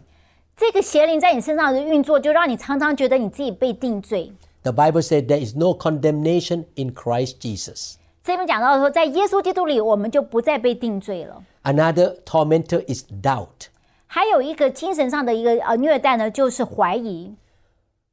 [0.55, 4.31] 这个邪灵在你身上的运作，就让你常常觉得你自己被定罪。
[4.63, 7.95] The Bible said there is no condemnation in Christ Jesus.
[8.23, 11.43] 这边讲到说，在耶稣基督里，我们就不再被定罪了。
[11.63, 13.69] Another tormentor is doubt.
[14.05, 17.33] 还有一个精神上的一个呃虐待呢，就是怀疑。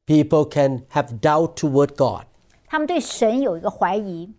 [0.07, 2.25] People can have doubt toward God.
[2.67, 4.31] 他们对神有一个怀疑，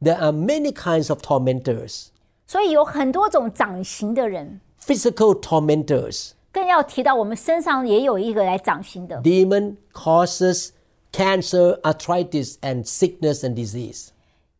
[0.00, 2.06] There are many kinds of tormentors.
[2.46, 4.60] 所以有很多种掌刑的人。
[4.80, 6.32] Physical tormentors.
[6.52, 10.70] 更要提到我们身上也有一个来掌刑的， Demon causes
[11.12, 14.08] cancer, arthritis, and sickness and disease.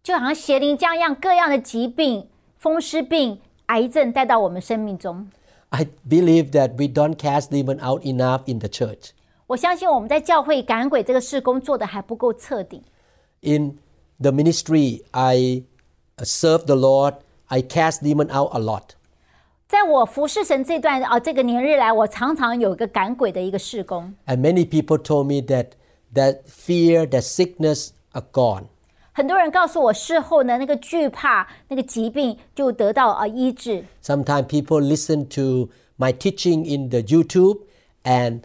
[0.03, 5.29] 就好像邪灵将样各样的疾病、风湿病、癌症带到我们生命中。
[5.71, 9.11] I believe that we don't cast demon out enough in the church.
[9.49, 12.83] 我相信我们在教会赶鬼这个事工做的还不够彻底。
[13.41, 13.79] In
[14.21, 15.65] the ministry, I
[16.17, 17.15] uh, serve the Lord.
[17.49, 18.91] I cast demon out a lot.
[19.69, 24.15] 在我服侍神这段啊、这个年日来，我常常有一个赶鬼的一个事工。
[24.27, 25.71] And many people told me that
[26.15, 28.65] that fear, that sickness are gone.
[29.13, 33.85] 很多人告诉我，事后呢，那个惧怕、那个疾病就得到啊、医治。
[34.03, 37.61] Sometimes people listen to my teaching in the YouTube
[38.03, 38.43] and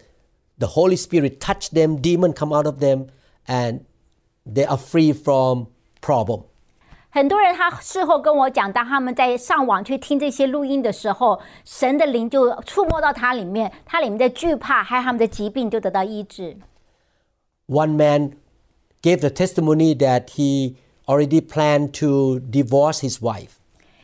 [0.58, 3.06] the Holy Spirit touch them, demon come out of them,
[3.46, 3.80] and
[4.46, 5.66] they are free from
[6.00, 6.42] problem.
[7.10, 16.58] 很多人他事后跟我讲，当他们在上网去听这些录音的时候，神的灵就触摸到他里面，他里面的惧怕还有他们的疾病就得到医治。
[17.68, 18.32] One man
[19.00, 20.74] gave the testimony that he
[21.06, 23.52] already planned to divorce his wife.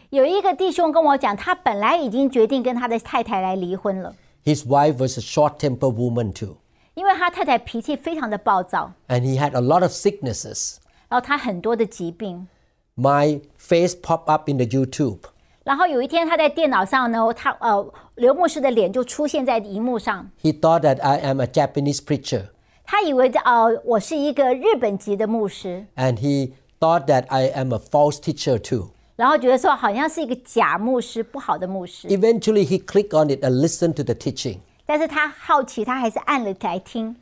[0.09, 4.15] 有一个弟兄跟我讲，他本来已经决定跟他的太太来离婚了，
[4.47, 6.57] His wife was a short-tempered woman too,
[6.95, 10.77] 因为他太太脾气非常的暴躁， and he had a lot of sicknesses.
[11.11, 12.49] 然后他很多的疾病。
[12.97, 15.19] My face popped up in the YouTube.
[15.65, 22.49] 然后有一天他在电脑上呢，他呃刘牧师的脸就出现在荧幕上， He thought that I am a Japanese preacher,
[22.85, 28.91] 他以为呃我是一个日本籍的牧师， and he thought that I am a false teacher too.
[29.15, 32.09] 然后觉得说好像是一个假牧师，不好的牧师。
[32.09, 34.59] Eventually, he clicked on it and listened to the teaching.
[34.85, 37.17] 但是他好奇，他还是按了来听。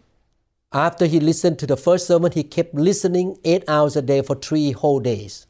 [0.70, 4.34] After he listened to the first sermon, he kept listening eight hours a day for
[4.34, 5.42] three whole days.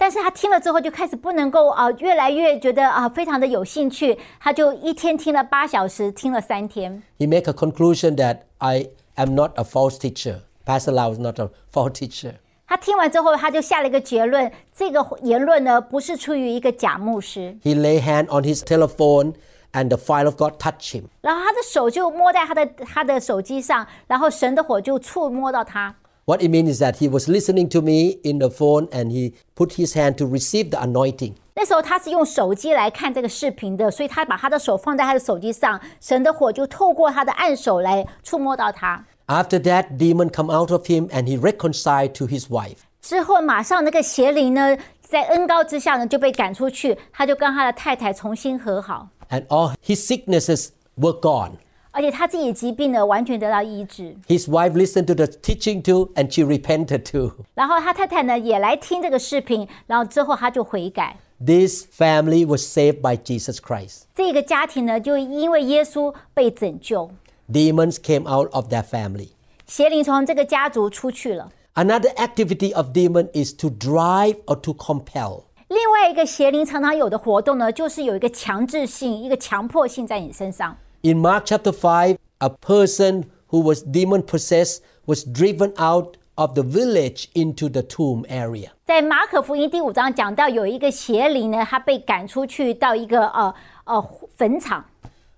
[0.00, 7.02] 但是他听了之后就开始不能够啊、越来越觉得啊、非常的有兴趣，他就一天听了八小时，听了三天。
[7.18, 10.42] He make a conclusion that I am not a false teacher.
[10.64, 12.34] Pastor Lau is not a false teacher.
[12.68, 17.58] 他听完之后，他就下了一个结论：这个言论呢，不是出于一个假牧师。
[17.64, 19.34] He lay hand on his telephone,
[19.72, 21.06] and the fire of God touched him.
[21.22, 25.96] 然后他的手就摸在他的他的手机上，然后神的火就触摸到他。
[26.28, 29.72] What it means is that he was listening to me in the phone and he put
[29.72, 31.32] his hand to receive the anointing.
[31.54, 39.02] 那时候他是用手机来看这个视频的，所以他把他的手放在他的手机上，神的火就透过他的按手来触摸到他。
[39.26, 42.76] After that, demon come out of him and he reconciled to his wife.
[43.00, 49.08] 之后马上那个邪灵呢，在恩膏之下呢就被赶出去，他就跟他的太太重新和好。
[49.30, 51.52] And all his sicknesses were gone.
[51.97, 54.15] 而且他自己的疾病呢完全得到医治。
[54.27, 57.33] His wife listened to the teaching too, and she repented too.
[57.53, 61.17] 然后他太太呢也来听这个视频，然后之后他就悔改。
[61.45, 64.03] This family was saved by Jesus Christ.
[64.15, 67.11] 这个家庭呢就因为耶稣被拯救，
[67.51, 69.29] Demons came out of that family.
[69.67, 71.51] 邪灵从这个家族出去了。
[71.75, 75.43] Another activity of demon is to drive or to compel.
[75.67, 80.77] 另外一个邪灵常常有的活动呢，就是有一个强制性、一个强迫性在你身上。
[81.01, 86.63] In Mark chapter 5, a person who was demon possessed was driven out of the
[86.63, 88.71] village into the tomb area.
[88.85, 93.53] 在马可福音第五章讲到，有一个邪灵呢，他被赶出去到一个呃
[93.85, 94.85] 呃坟场。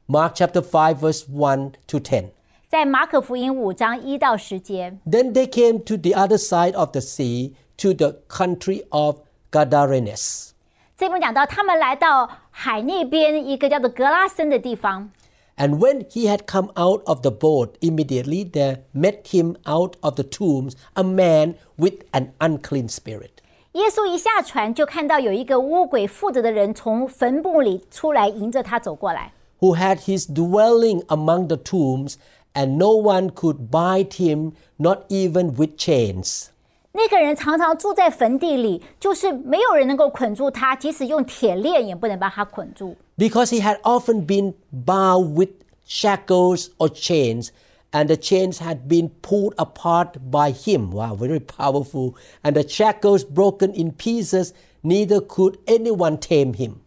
[0.07, 2.25] Mark chapter 5, verse 1 to 10.
[2.67, 9.17] 在马可福音五章一到十节， Then they came to the other side of the sea, to the country of
[9.51, 10.51] Gadarenes.
[10.97, 15.09] 这边讲到他们来到海那边一个叫做格拉森的地方。
[15.59, 20.15] And when he had come out of the boat, immediately there met him out of
[20.15, 23.31] the tombs a man with an unclean spirit.
[23.71, 29.31] 耶稣一下船，就看到有一个污鬼附着的人从坟墓里出来，迎着他走过来。
[29.61, 32.15] who had his dwelling among the tombs,
[32.53, 36.47] and no one could bind him, not even with chains.
[36.93, 42.95] 那个人常常住在坟地里，就是没有人能够捆住他，即使用铁链也不能把他捆住。
[43.17, 45.49] Because he had often been bound with
[45.85, 47.49] shackles or chains,
[47.91, 50.91] and the chains had been pulled apart by him.
[50.91, 52.13] Wow, very powerful.
[52.41, 56.81] And the shackles broken in pieces, neither could anyone tame him.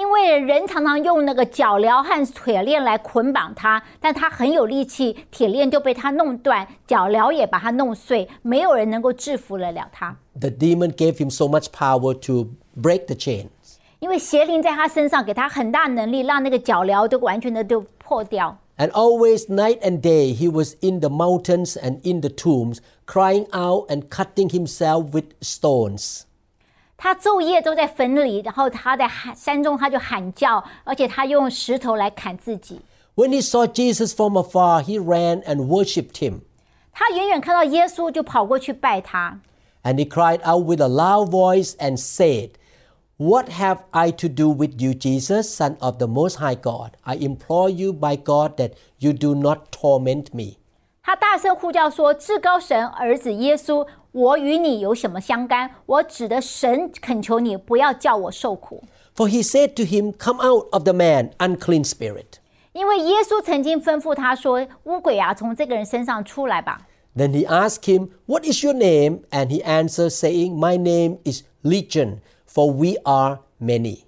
[0.00, 10.14] 因为人常常用那个脚镣和铁链来捆绑他，但他很有力气，铁链就被他弄断，脚镣也把他弄碎，没有人能够制服得了他。
[10.38, 13.48] The demon gave him so much power to break the chains.
[13.98, 18.58] 因为邪灵在他身上给他很大能力，让那个脚镣都完全的都破掉。
[18.76, 23.46] And always, night and day, he was in the mountains and in the tombs, crying
[23.52, 26.24] out and cutting himself with stones.
[27.00, 32.80] 他昼夜都在坟里，然后他在喊山中他就喊叫，而且他用石头来砍自己。
[33.14, 36.40] When he saw Jesus from afar, he ran and worshipped him.
[36.92, 39.40] 他远远看到耶稣，就跑过去拜他。
[39.82, 42.50] And he cried out with a loud voice and said,
[43.18, 46.92] What have I to do with you, Jesus, Son of the Most High God?
[47.02, 50.58] I implore you by God that you do not torment me.
[51.02, 55.69] 他大声呼叫说：“至高神儿子耶稣， 我与你有什么相干？
[55.85, 58.83] 我指的神恳求你，不要叫我受苦。
[59.15, 62.39] For he said to him, Come out of the man, unclean spirit.
[62.73, 69.21] 因为耶稣曾经吩咐他说：“污鬼啊，从这个人身上出来吧。” Then he asked him, What is your name?
[69.31, 74.03] And he answered, saying, My name is Legion, for we are many.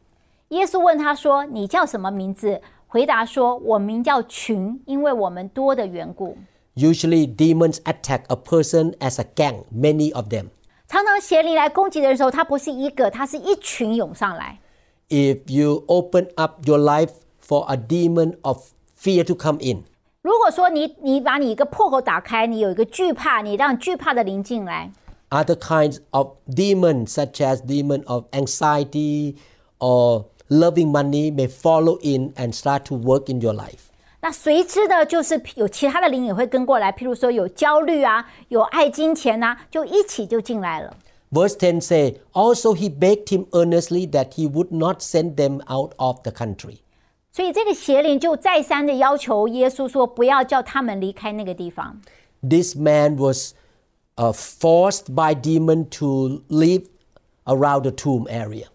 [0.49, 6.37] 耶稣问他说：“你叫什么名字？”回答说：“我名叫群，因为我们多的缘故。”
[6.74, 10.50] Usually, demons attack a person as a gang, many of them.
[10.88, 14.60] ’常常邪灵来攻击的时候，他不是一个，他是一群涌上来。
[15.08, 17.10] If you open up your life
[17.44, 19.84] for a demon of fear to come in,
[20.22, 24.92] 如果说你你把你一个破口打开，你有一个惧怕，你让惧怕的灵进来，
[25.30, 29.36] other kinds of demons, such as demon of anxiety
[29.78, 33.88] or loving money, may follow in and start to work in your life.
[34.22, 40.96] 那随之的就是有其他的灵也会跟过来，譬如说有焦虑啊，有爱金钱呐、就一起就进来了。
[41.30, 45.92] Verse 10 say, Also he begged him earnestly that he would not send them out
[45.98, 46.78] of the country.
[47.30, 52.00] 所以这个邪灵就再三的要求耶稣说，不要叫他们离开那个地方。
[52.40, 53.52] This man was
[54.16, 56.86] uh, forced by demon to live
[57.44, 58.68] around the tomb area.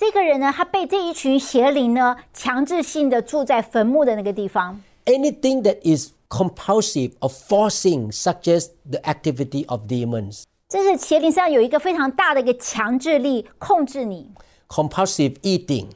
[0.00, 4.80] 这个人呢，他被这一群邪灵呢强制性的住在坟墓的那个地方。
[5.06, 10.42] Anything that is compulsive or forcing suggests the activity of demons.
[10.68, 14.30] 这是邪灵身上有一个非常大的一个强制力，控制你。
[14.68, 15.86] Compulsive eating,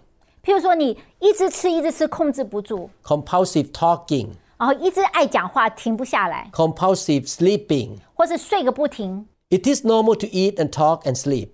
[0.45, 7.97] 譬如说，你一直吃，一直吃，控制不住， compulsive talking, 然后一直爱讲话，停不下来， compulsive sleeping.
[8.15, 9.27] 或是睡个不停。
[9.51, 11.49] It is normal to eat and talk and sleep.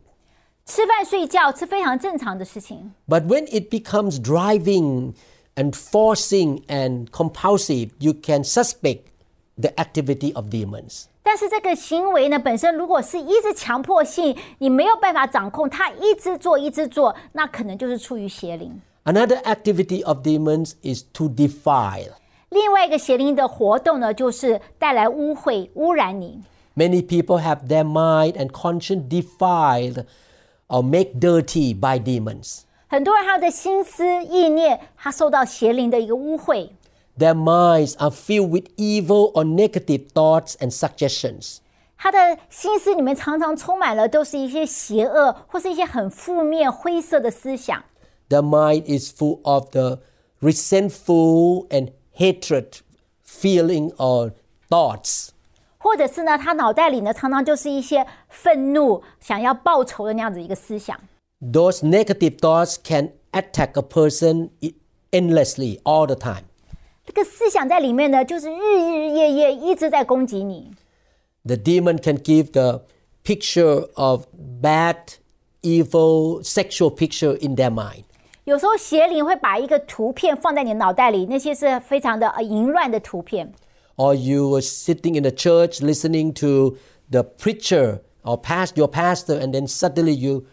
[0.70, 5.14] 吃饭睡觉是非常正常的事情， But when it becomes driving
[5.54, 9.02] and forcing and compulsive, you can suspect
[9.56, 11.04] the activity of demons.
[11.22, 18.80] 但是这个行为呢，本身如果是一直强迫性，你没有办法掌控，他一直做一直做，那可能就是出于邪灵。
[19.04, 22.10] Another activity of demons is to defile.
[22.50, 26.42] 另外一个邪灵的活动呢，就是带来污秽、污染你。
[26.76, 30.04] Many people have their mind and conscience defiled
[30.70, 32.60] or made dirty by demons.
[32.88, 36.70] 很多人他的心思意念，他受到邪灵的一个污秽，
[37.18, 41.58] Their minds are filled with evil or negative thoughts and suggestions.
[41.98, 47.82] 他的心思里面常常充满了都是一些邪恶或是一些很负面、灰色的思想。
[48.28, 50.00] Their mind is full of the
[50.42, 52.80] resentful and hatred
[53.26, 54.32] feeling or
[54.68, 55.30] thoughts.
[55.83, 60.95] 或者是呢，他脑袋里呢常常就是一些愤怒、想要报仇的那样子一个思想。
[61.41, 64.75] Those negative thoughts can attack a person e-
[65.11, 66.43] endlessly all the time.
[67.03, 70.71] 这个思想在里面呢，就是日日夜夜一直在攻击你。
[71.43, 72.83] The demon can give the
[73.23, 74.25] picture of
[74.61, 74.97] bad,
[75.63, 78.03] evil, sexual picture in their mind.
[78.43, 83.51] 有时候邪灵会把一个图片放在你脑袋里，那些是非常的呃淫乱的图片。
[83.96, 86.76] Or you were sitting in the church listening to
[87.10, 90.44] the preacher or past your pastor, and then suddenly you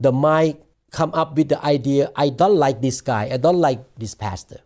[0.00, 0.56] the mind
[0.90, 4.60] come up with the idea, I don't like this guy, I don't like this pastor.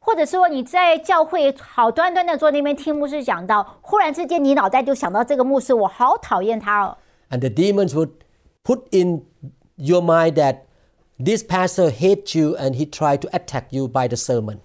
[0.00, 6.96] 或者说你在教会好端端的坐那边听牧师讲到，忽然之间你脑袋就想到这个牧师，我好讨厌他哦。
[7.30, 8.10] And the demons would
[8.64, 9.26] put in
[9.76, 10.62] your mind that
[11.22, 14.60] this pastor hates you and he tried to attack you by the sermon.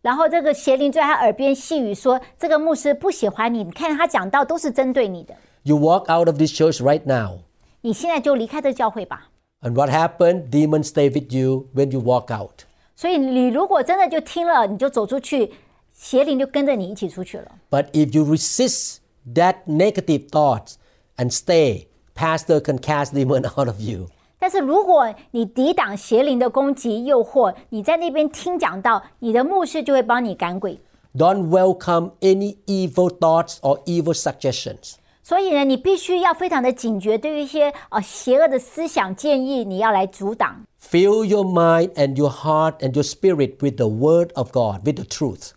[0.00, 5.34] 然后这个邪灵就在他耳边细语说：“这个牧师不喜欢你，你看他讲道都是针对你的
[5.64, 7.40] ，You walk out of this church right now.
[7.80, 9.30] 你现在就离开这教会吧。
[9.60, 10.50] And what happened?
[10.50, 12.62] Demons stay with you when you walk out.
[12.94, 15.52] ”所以你如果真的就听了，你就走出去，
[15.92, 17.52] 邪灵就跟着你一起出去了。
[17.70, 18.98] But if you resist
[19.34, 20.74] that negative thoughts
[21.16, 24.06] and stay, pastor can cast demon out of you.
[24.39, 30.79] 但是如果你抵挡邪灵的攻击、诱惑，你在那边听讲道，你的牧师就会帮你赶鬼。
[31.15, 34.95] Don't welcome any evil thoughts or evil suggestions.
[35.21, 40.63] 所以呢，你必须要非常的警觉，对于一些呃邪恶的思想建议，你要来阻挡。
[40.81, 44.95] Fill your mind and your heart and your spirit with the word of God, with
[44.95, 45.51] the truth.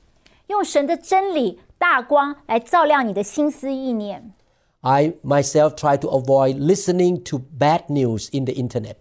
[0.47, 4.33] 用神的真理大光来照亮你的心思意念。
[4.84, 8.96] I myself try to avoid listening to bad news in the internet.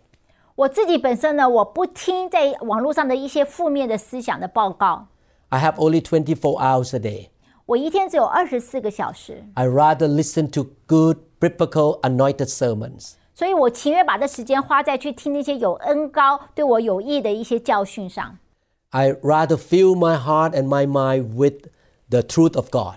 [0.54, 5.06] 我自己本身呢，我不听在网络上的一些负面的思想的报告。
[5.48, 7.28] I have only 24 hours a day.
[7.64, 9.42] 我一天只有二十四个小时。
[9.54, 13.12] I rather listen to good biblical anointed sermons.
[13.34, 18.36] 所以我情愿把这时间花在去听那些有恩膏、对我有益的一些教训上。
[18.90, 21.70] I rather fill my heart and my mind with
[22.10, 22.96] the truth of God.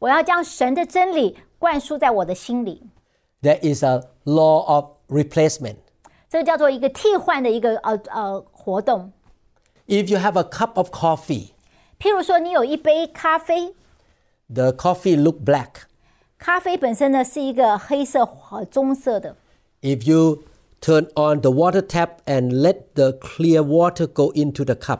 [0.00, 2.83] 我要将神的真理灌输在我的心里。
[3.41, 5.77] There is a law of replacement.
[6.29, 9.11] 这个叫做一个替换的一个呃呃活动。
[9.87, 11.51] If you have a cup of coffee,
[11.99, 13.73] 譬如说，你有一杯咖啡，
[14.47, 15.83] the coffee look black.
[16.37, 19.35] 咖啡本身呢是一个黑色和棕色的。
[19.81, 20.43] If you
[20.79, 24.99] turn on the water tap and let the clear water go into the cup,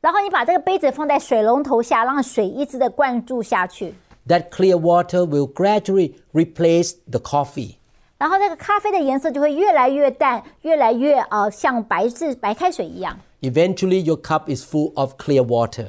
[0.00, 3.94] 然后你把这个杯子放在水龙头下，让水一直的灌注下去。
[4.28, 7.76] that clear water will gradually replace the coffee.
[8.18, 13.18] 然后那个咖啡的颜色就会越来越淡，越来越呃像白质白开水一样。
[13.40, 15.88] Eventually, your cup is full of clear water.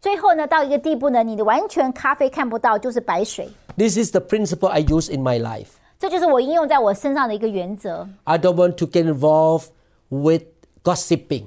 [0.00, 3.48] 最后呢，到一个地步呢，你的完全咖啡看不到，就是白水。
[3.76, 5.68] This is the principle I use in my life.
[5.98, 8.08] 这就是我应用在我身上的一个原则。
[8.24, 9.68] I don't want to get involved
[10.08, 10.42] with
[10.82, 11.44] gossiping,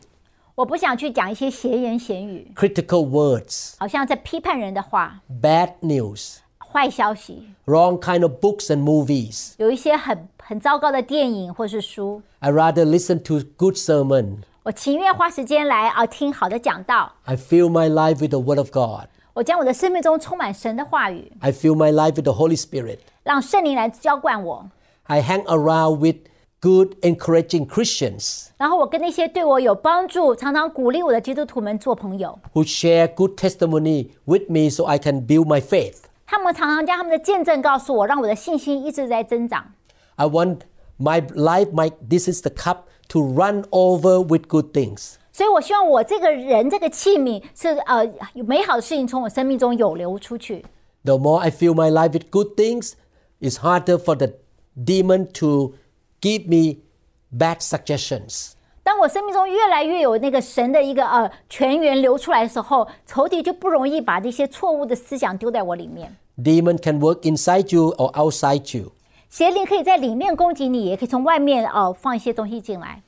[0.55, 9.53] 我不想去讲一些闲言闲语， critical words, 好像在批判人的话、 bad news, 坏消息， wrong kind of books and movies.
[9.57, 12.21] 有一些很很糟糕的电影或是书。
[12.39, 14.37] I rather listen to good sermon.
[14.63, 19.07] 我情愿花时间来啊听好的讲道， I fill my life with the word of God.
[19.33, 22.97] 我将我的生命中充满神的话语， I fill my life with the Holy Spirit.
[23.23, 24.69] 让圣灵来浇灌我。
[25.03, 26.17] I hang around with
[26.61, 32.39] good, encouraging Christians 然后我跟那些对我有帮助、常常鼓励我的基督徒们做朋友。
[32.53, 36.03] who share good testimony with me so I can build my faith.
[36.25, 39.73] 他们常常将他们的见证告诉我，让我的信心一直在增长。
[40.15, 40.61] I want
[40.99, 42.79] my life, my this is the cup
[43.09, 45.15] to run over with good things.
[45.31, 50.65] 所以我希望我这个人这个器皿是呃有美好的事情从我生命中有流出去。
[51.03, 52.93] The more I fill my life with good things,
[53.39, 54.33] it's harder for the
[54.75, 55.75] demon to
[56.21, 56.79] give me
[57.37, 58.51] bad suggestions.
[58.83, 66.15] 当我生命中越来越有那个神的一个呃泉源流出来的时候，仇敌就不容易把这些错误的思想丢在我里面。
[66.37, 68.93] Demon can work inside you or outside you.
[69.29, 73.03] 邪灵可以在里面攻击你，也可以从外面呃放一些东西进来。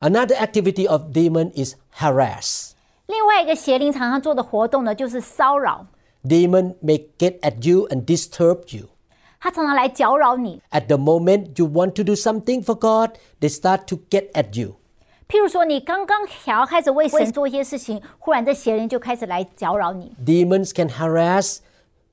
[0.00, 2.70] Another activity of demon is harass.
[3.06, 5.86] 另外一个邪灵常常做的活动呢，就是骚扰。
[6.24, 8.86] Demon may get at you and disturb you.
[9.44, 10.60] 他常常来搅扰你。
[10.70, 14.58] At the moment you want to do something for God, they start to get at
[14.60, 14.76] you.
[15.28, 20.12] 譬如说，你刚刚想要开始为神做一些事情，忽然这邪灵就开始来搅扰你。
[20.26, 21.58] Demons can harass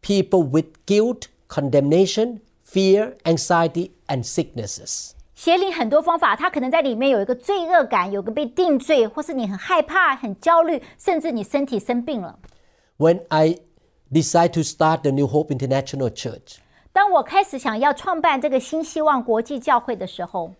[0.03, 5.13] people with guilt, condemnation, fear, anxiety, and sicknesses.
[5.33, 12.37] 邪灵很多方法，它可能在里面有一个罪恶感，有个被定罪，或是你很害怕、很焦虑，甚至你身体生病了。
[12.97, 13.57] When I
[14.11, 16.57] decide to start the New Hope International Church,
[16.91, 20.51] 当我开始想要创办这个新希望国际教会的时候，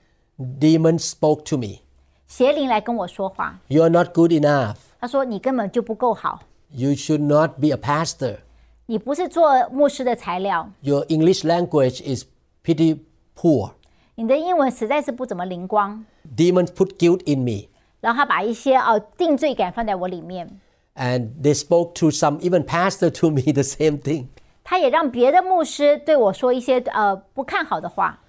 [0.60, 1.80] demons spoke to me.
[2.28, 4.76] 邪灵来跟我说话， You're not good enough.
[5.00, 6.42] 他说：“你根本就不够好，
[6.72, 8.40] You should not be a pastor.
[8.86, 12.26] 你不是做牧师的材料， Your English language is
[12.64, 13.00] pretty
[13.36, 13.72] poor.
[14.16, 16.06] 你的英文实在是不怎么灵光。
[16.36, 17.70] Demons put guilt in me.
[17.90, 20.60] ”然后他把一些呃定罪感放在我里面，
[20.96, 24.28] And they spoke to some, even pastor to me, the same thing.
[24.64, 28.20] 他也让别的牧师对我说一些呃不看好的话。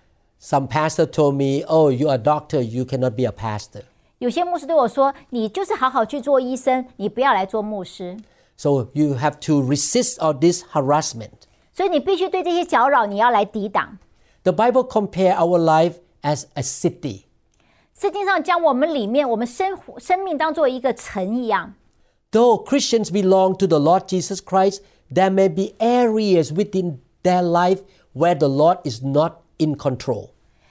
[0.41, 3.83] Some pastor told me, "Oh, you are a doctor, you cannot be a pastor."
[4.19, 8.17] 有些牧师对我说：“你就是好好去做医生，你不要来做牧师。
[8.57, 11.47] So you have to resist all this harassment.
[11.73, 13.99] ”所以你必须对这些搅扰，你要来抵挡。
[14.43, 17.23] The Bible compare our life as a city.
[17.95, 21.75] 圣经上将我们里面我们生活生命当做一个城一样。
[22.31, 27.81] Though Christians belong to the Lord Jesus Christ, there may be areas within their life
[28.15, 30.31] where the Lord is not in control.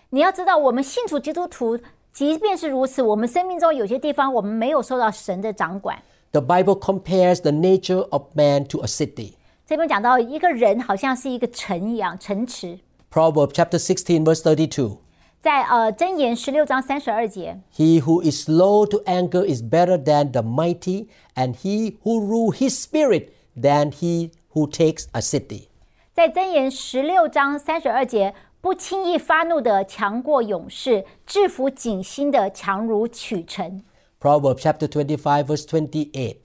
[0.10, 1.78] 你要知道，我们信主基督徒，
[2.14, 6.02] 即便是如此，我们生命中有些地方我们没有受到神的掌管。
[6.32, 9.34] The Bible compares the nature of man to a city.
[9.66, 12.80] 这边讲到一个人好像是一个城一样，城池。
[13.12, 14.98] Proverbs chapter 16 verse 32.
[15.42, 22.20] 在呃箴言十六章三十二节， He who is slow to anger is better than the mighty, and he who
[22.20, 25.68] rule his spirit than he who takes a city.
[26.14, 33.84] 在箴言十六章三十二节，不轻易发怒的强过勇士，制服警心的强如取城。
[34.20, 36.36] Proverbs chapter 25 verse 28.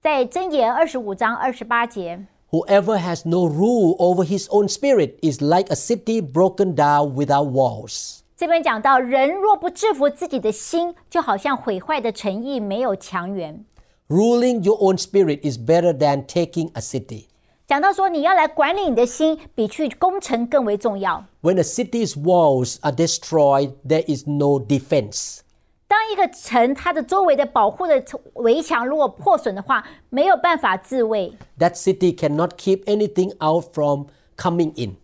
[0.00, 7.14] 在箴言二十五章二十八节， Whoever has no rule over his own spirit is like a city broken down
[7.14, 8.20] without walls.
[8.36, 13.64] 这边讲到，人若不制服自己的心，就好像毁坏的城邑没有墙垣。
[14.10, 17.26] Ruling your own spirit is better than taking a city.
[17.66, 21.24] 讲到说，你要来管理你的心，比去攻城更为重要。
[21.42, 25.40] When a city's walls are destroyed, there is no defense.
[25.88, 28.04] 当一个城它的周围的保护的
[28.34, 34.96] 围墙如果破损的话，没有办法自卫， That city cannot keep anything out from coming in.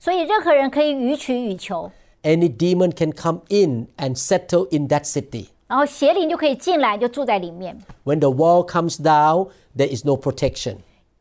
[0.00, 1.90] 所以任何人可以予取予求，
[2.22, 5.48] Any demon can come in and settle in that city.
[5.72, 7.78] 然后邪灵就可以进来，就住在里面。
[8.04, 10.76] When the wall comes down, there is no protection.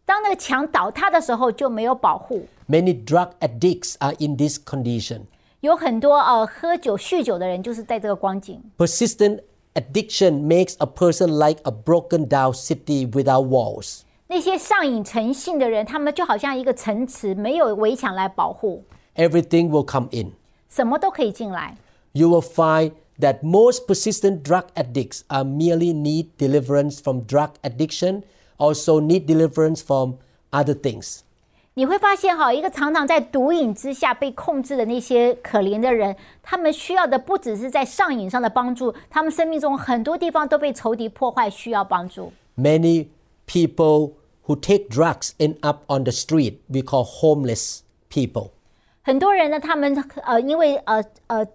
[0.06, 2.46] 当那个墙倒塌的时候，就没有保护。
[2.70, 5.22] Many drug addicts are in this condition.
[5.60, 8.62] 有很多呃喝酒酗酒的人就是在这个光景。
[8.78, 9.42] Persistent
[9.74, 14.02] addiction makes a person like a broken down city without walls.
[14.28, 18.84] 那些上瘾成性的人，他们就好像一个城池，没有围墙来保护，
[19.16, 20.34] Everything will come in.
[20.70, 21.76] 什么都可以进来。
[22.12, 28.24] You will find that most persistent drug addicts are merely need deliverance from drug addiction,
[28.58, 30.18] also need deliverance from
[30.52, 31.22] other things.
[31.74, 42.34] 你会发现哈，一个常常在毒瘾之下被控制的那些可怜的人，他们需要的不只是在上瘾上的帮助，他们生命中很多地方都被仇敌破坏，需要帮助。
[42.58, 43.10] Many
[43.46, 44.14] people
[44.48, 46.56] who take drugs end up on the street.
[46.68, 47.82] We call homeless
[48.12, 48.50] people.
[49.04, 51.46] 很多人呢，他们呃因为呃呃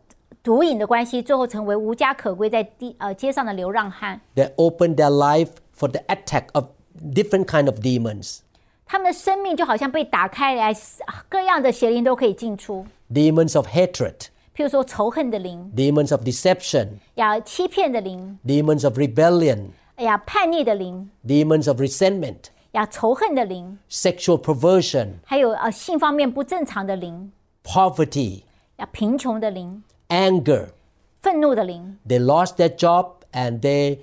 [0.48, 4.22] 毒瘾的关系，最后成为无家可归，在地呃街上的流浪汉。
[4.34, 6.68] They open their life for the attack of
[7.14, 8.40] different kind of demons.
[8.86, 10.74] 他们的生命就好像被打开来，
[11.28, 12.86] 各样的邪灵都可以进出。
[13.12, 14.16] Demons of hatred,
[14.56, 22.38] 譬如说仇恨的灵，demons of deception, 呀欺骗的灵，demons of rebellion, 哎呀叛逆的灵，demons of resentment,
[22.72, 27.34] 呀仇恨的灵，sexual perversion, 还有呃性方面不正常的灵
[27.66, 28.44] ，poverty,
[28.78, 30.69] 呀贫穷的灵，anger.
[31.21, 31.99] 愤怒的灵。
[32.07, 33.99] They lost their job and they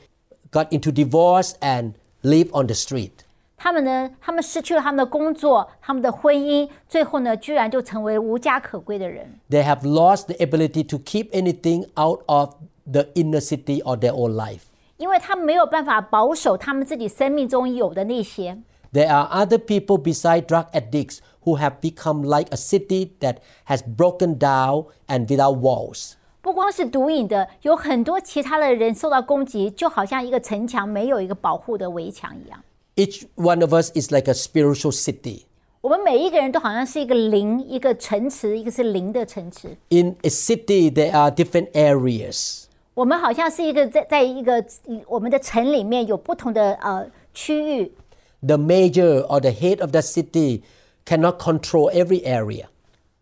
[0.52, 3.12] got into divorce and live on the street.
[3.58, 9.40] 他们呢，他们失去了他们的工作，他们的婚姻，最后呢，居然就成为无家可归的人。
[9.50, 12.56] They have lost the ability to keep anything out of
[12.90, 14.62] the inner city or their own life.
[14.96, 18.58] 因为他们没有办法保守他们自己生命中有的那些。
[18.94, 23.82] There are other people beside drug addicts who have become like a city that has
[23.82, 26.14] broken down and without walls.
[26.42, 32.64] 不光是毒瘾的，有很多其他的人受到攻击，就好像一个城墙没有一个保护的围墙一样。
[32.96, 35.44] Each one of us is like a spiritual city.
[35.82, 39.78] 我们每一个人都好像是一个灵，一个城池，一个是灵的城池。
[39.90, 42.64] In a city, there are different areas.
[42.94, 44.62] 我们好像是一个在在一个
[45.08, 47.94] 我们的城里面有不同的呃区域，
[48.42, 50.64] The mayor or the head of the city
[51.06, 52.66] cannot control every area.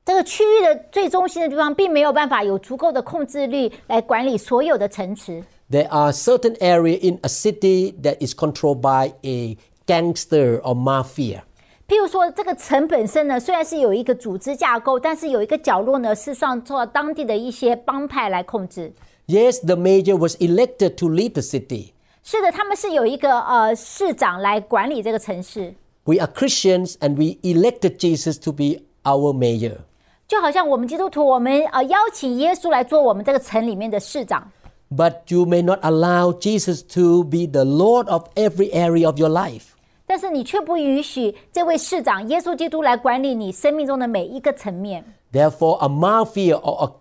[0.06, 5.44] 这个区域的最中心的地方，并没有办法有足够的控制力来管理所有的城池。
[5.70, 11.42] There are certain area in a city that is controlled by a gangster or mafia.
[11.90, 18.94] 譬如说，这个城本身呢，虽然是有一个组织架构，但是有一个角落呢，是上受到当地的一些帮派来控制。
[19.28, 21.92] Yes, the mayor was elected to lead the city.
[22.24, 25.74] 是的，他们是有一个呃市长来管理这个城市，
[26.06, 29.80] We are Christians and we elected Jesus to be our mayor.
[30.28, 34.52] 就好像我们基督徒，我们呃邀请耶稣来做我们这个城里面的市长。
[34.90, 39.30] But you may not allow Jesus to be the Lord of every area of your
[39.30, 39.74] life.
[40.06, 45.04] 但是你却不允许这位市长耶稣基督来管理你生命中的每一个层面。
[45.34, 46.94] Therefore, a mafia or a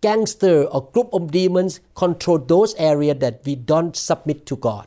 [0.00, 4.86] gangster or group of demons control those areas that we don't submit to God.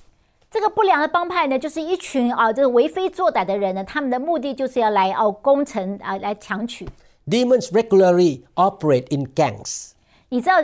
[0.50, 6.88] 这个不良的帮派呢，就是一群啊、这个为非作歹的人呢，他们的目的就是要来哦、攻城啊、来抢取。
[7.26, 9.90] Demons regularly operate in gangs.
[10.28, 10.62] 你知道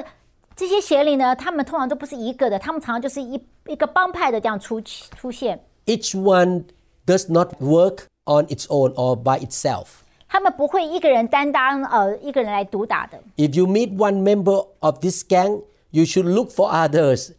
[0.54, 5.62] 这些邪灵呢，他们通常都不是一个的，他们常常就是一一个帮派的这样出出现。
[5.86, 6.64] Each one
[7.04, 9.86] does not work on its own or by itself.
[10.28, 13.18] 他们不会一个人担当呃一个人来毒打的。
[13.36, 17.32] If you meet one member of this gang, you should look for others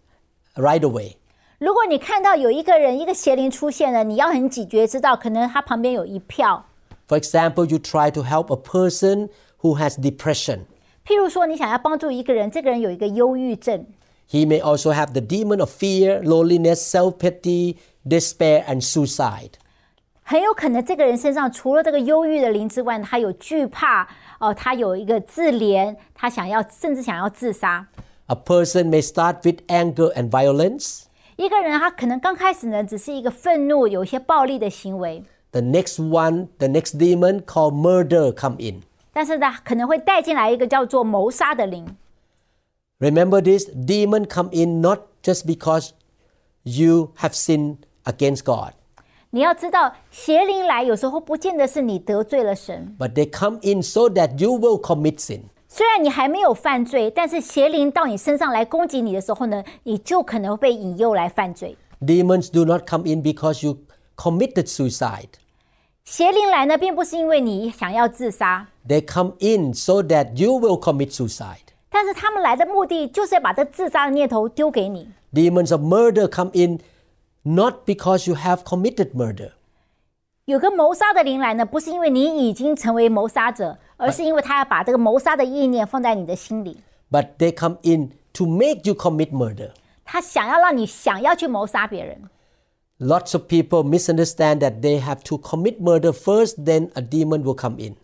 [0.55, 1.15] right away.
[1.59, 6.65] 如果你看到有一个人一个邪灵出现了，你要很警觉，知道可能他旁边有一票。
[7.07, 9.29] For example, you try to help a person
[9.61, 10.61] who has depression.
[11.05, 13.85] 譬如说，你想要帮助一个人，这个人有一个忧郁症，
[14.29, 19.51] He may also have the demon of fear, loneliness, self pity, despair, and suicide.
[20.23, 24.07] 很有可能这个人身上除了这个忧郁的灵之外，他有惧怕，
[24.39, 27.85] 哦、他有一个自怜，他想要甚至想要自杀。
[28.27, 31.03] A person may start with anger and violence.
[31.37, 38.81] 一个人他可能刚开始呢，只是一个愤怒，有一些暴力的行为， The next one, the next demon called murder come in.
[39.11, 41.97] 但是呢，可能会带进来一个叫做谋杀的灵。
[42.99, 45.89] Remember this demon come in not just because
[46.63, 48.73] you have sinned against God,
[49.31, 55.41] 你要知道，邪灵来有时候不见得是你得罪了神， but they come in so that you will commit sin.
[55.70, 61.76] 虽然你还没有犯罪，但是邪灵到你身上来攻击你的时候呢，你就可能被引诱来犯罪。
[62.00, 63.76] Demons do not come in because you
[64.16, 65.28] committed suicide.
[66.06, 71.68] 邪灵来呢，并不是因为你想要自杀，They come in so that you will commit suicide.
[71.90, 75.10] 但是他们来的目的就是要把这自杀的念头丢给你。
[75.34, 76.80] Demons of murder come in
[77.42, 79.50] not because you have committed murder,
[80.48, 86.80] 有个谋杀的灵来呢，不是因为你已经成为谋杀者，而是因为他要把这个谋杀的意念放在你的心里
[87.10, 89.72] ，but they come in to make you commit murder.
[90.06, 92.22] 他想要让你想要去谋杀别人。
[92.98, 97.76] Lots of people misunderstand that they have to commit murder first, then a demon will come
[97.78, 97.96] in.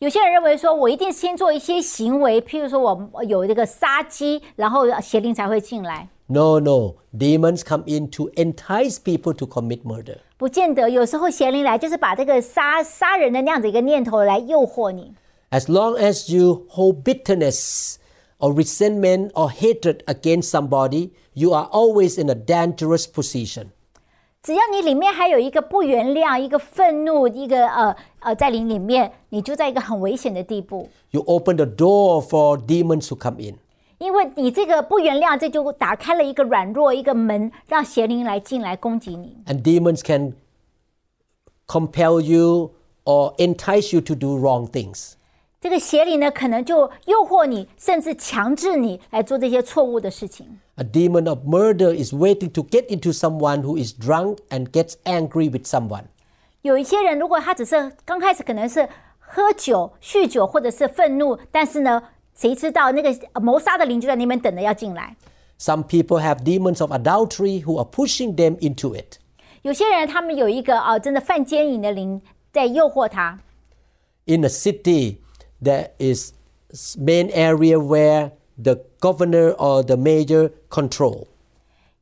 [0.00, 6.08] 有些人认为说，我一定先做一些行为，譬如说我有这个杀机，然后邪灵才会进来。
[6.27, 6.95] No, no.
[7.11, 10.17] Demons come in to entice people to commit murder.
[10.37, 15.13] 不见得，有时候邪灵来就是把这个杀杀人的那样的一个念头来诱惑你。
[15.51, 17.95] As long as you hold bitterness
[18.37, 23.69] or resentment or hatred against somebody, you are always in a dangerous position.
[24.41, 33.55] 只要你里面还有一个不原谅、一个愤怒、一个呃呃在灵里面，你就在一个很危险的地步， You open the door for demons to come in.
[34.04, 39.42] 因为你这个不原谅，这就打开了一个软弱一个门，让邪灵来进来攻击你。
[39.46, 40.34] And demons can
[41.66, 42.72] compel you
[43.04, 45.14] or entice you to do wrong things.
[45.58, 50.60] 这个邪灵呢，可能就诱惑你，甚至强制你来做这些错误的事情。
[50.74, 55.50] A demon of murder is waiting to get into someone who is drunk and gets angry
[55.50, 56.04] with someone.
[56.60, 58.86] 有一些人，如果他只是刚开始可能是
[59.18, 62.02] 喝酒、酗酒，或者是愤怒，但是呢，
[62.35, 65.15] 谁知道那个呃谋杀的灵就在那边等着要进来。
[65.59, 69.17] Some people have demons of adultery who are pushing them into it.
[69.61, 72.21] 有些人他们有一个啊、真的犯奸淫的灵
[72.53, 73.39] 在诱惑他。
[74.25, 75.17] In a city,
[75.61, 76.31] there is
[76.71, 78.31] s- main area where
[78.61, 81.25] the governor or the mayor control.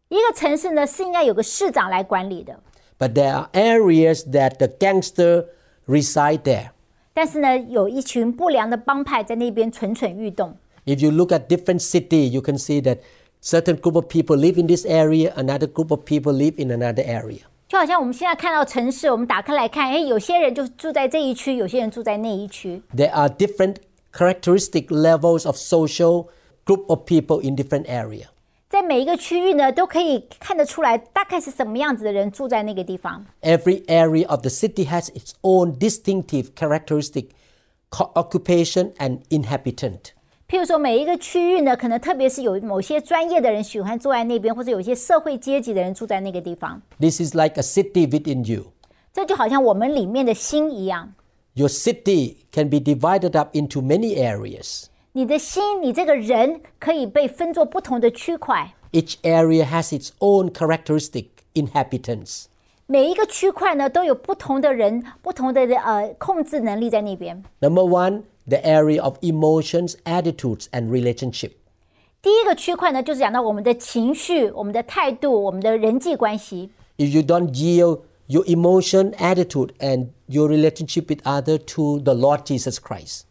[0.10, 2.60] 一个城市呢是应该有个市长来管理的，
[3.00, 5.46] But there are areas that the gangster
[5.88, 6.70] reside there.
[7.15, 10.57] 但是呢，有一群不良的帮派在那边蠢蠢欲动。
[10.85, 12.99] If you look at different city, you can see that
[13.43, 17.05] certain group of people live in this area, another group of people live in another
[17.05, 17.41] area.
[17.69, 22.83] 就好像我们现在看到城市，我们打开来看，哎，有些人就住在这一区，有些人住在那一区。
[22.95, 23.77] There are different
[24.13, 26.27] characteristic levels of social
[26.67, 28.27] group of people in different area.
[28.72, 33.26] 在每一个区域呢，都可以看得出来，大概是什么样子的人住在那个地方。
[33.42, 37.28] Every area of the city has its own distinctive characteristic,
[37.90, 40.12] co- occupation and inhabitant.
[40.50, 46.82] 譬如说，每一个区域呢，可能特别是有某些专业的人喜欢住在那边，或者有一些社会阶级的人住在那个地方。
[47.00, 48.74] This is like a city within you.
[49.14, 51.14] 这就好像我们里面的心一样，
[51.54, 54.86] Your city can be divided up into many areas.
[55.14, 61.26] 你的心，你这个人可以被分作不同的区块， Each area has its own characteristic.
[61.58, 62.46] inhabitants.
[62.86, 67.44] 每一个区块呢都有不同的人、不同的呃控制能力在那边。
[67.60, 71.54] Number one, the area of emotions, attitudes, and relationship.
[72.22, 76.70] 第一个区块呢，就是讲到我们的情绪、我们的态度、我们的人际关系。
[76.98, 82.46] If you don't yield your emotion, attitude, and your relationship with other to the Lord
[82.46, 83.22] Jesus Christ,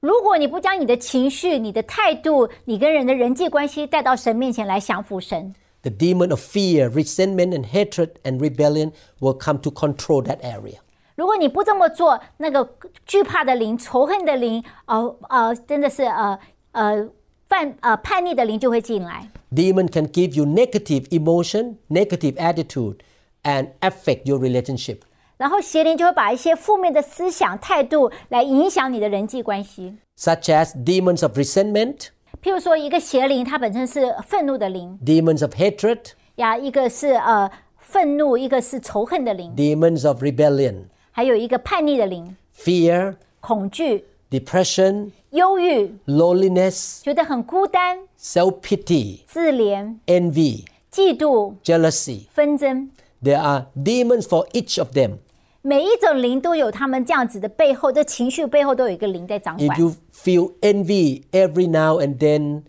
[0.00, 10.38] 如果你不将你的情绪、你的态度、你跟人的人际关系带到神面前来降服神， the demon of fear, resentment, and hatred and rebellion will come to control that
[10.40, 10.76] area.
[11.14, 16.38] 如果你不这么做，那个惧怕的灵、仇恨的灵，呃呃，真的是呃
[16.72, 17.08] 呃
[17.48, 19.28] 犯呃叛逆的灵就会进来。
[19.50, 22.96] Demon can give you negative emotion, negative attitude,
[23.42, 24.98] and affect your relationship.
[25.40, 29.96] 然后邪灵就会把一些负面的思想、态度来影响你的人际关系。
[30.18, 32.08] such as demons of resentment,
[32.42, 35.98] 譬如说，一个邪灵，它本身是愤怒的灵 demons of hatred,
[36.36, 50.64] 呀，一个是呃愤怒，一个是仇恨的灵， demons of rebellion, 还有一个叛逆的灵， fear, 恐惧、 depression, 忧郁， loneliness, 觉得很孤单、 self pity, 自怜、 envy,
[50.90, 52.26] 嫉妒、 jealousy.
[52.30, 52.90] 纷争。
[53.22, 55.18] There are demons for each of them.
[55.62, 59.80] 每一种灵都有他们这样子的背后，这情绪背后都有一个灵在掌 If 管。
[59.80, 62.62] you feel envy every now and then,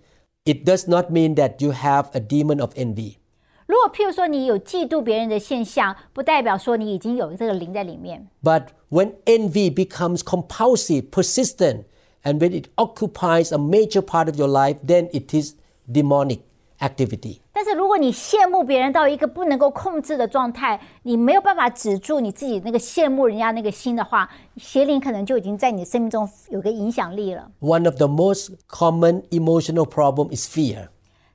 [0.46, 3.18] it does not mean that you have a demon of envy.
[3.68, 8.28] 如果譬如说你有嫉妒别人的现象，不代表说你已经有这个灵在里面。
[8.42, 11.84] But when envy becomes compulsive, persistent,
[12.24, 15.54] and when it occupies a major part of your life, then it is
[15.86, 16.40] demonic
[16.80, 17.41] activity.
[17.53, 27.51] 但是如果你羡慕别人到一个不能够控制的状态，你没有办法止住你自己那个羡慕人家那个心的话，邪灵可能就已经在你生命中有个影响力了。
[27.61, 30.89] One of the most common emotional problem is fear.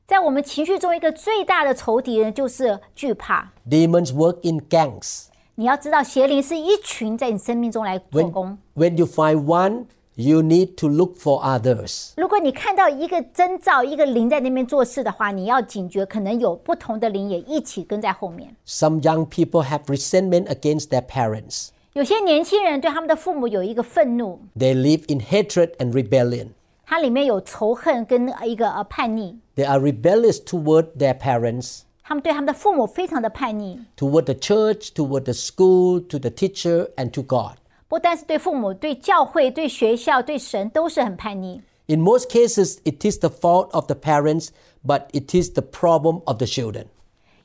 [0.08, 3.52] 在我们情绪中，一个最大的仇敌人就是惧怕。
[3.70, 5.26] Demons work in gangs.
[5.56, 8.58] 你要知道，邪灵是一群在你生命中来做 When, 工。
[8.76, 9.86] when you find one,
[10.17, 12.13] you need to look for others.
[12.17, 18.55] 如果你看到一个征兆，一个灵在那边做事的话，你要警觉，可能有不同的灵也一起跟在后面。
[18.67, 21.69] Some young people have resentment against their parents.
[21.95, 26.49] 有些年轻人对他们的父母有一个愤怒， They live in hatred and rebellion.
[26.87, 36.19] 它里面有仇恨跟一个呃叛逆， They are rebellious toward their parents, 他们对他们的父母非常的叛逆， toward the church, toward the school, to
[36.19, 37.57] the teacher, and to God.
[37.89, 41.63] 不单是对父母、对教会、对学校、对神都是很叛逆。
[41.87, 44.49] In most cases, it is the fault of the parents,
[44.87, 46.87] but it is the problem of the children.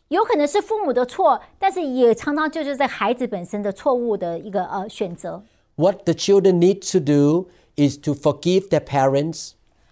[0.09, 5.43] 有可能是父母的错，但是也常常就是在孩子本身的错误的一个呃选择。
[5.75, 9.51] What the children need to do is to forgive their parents.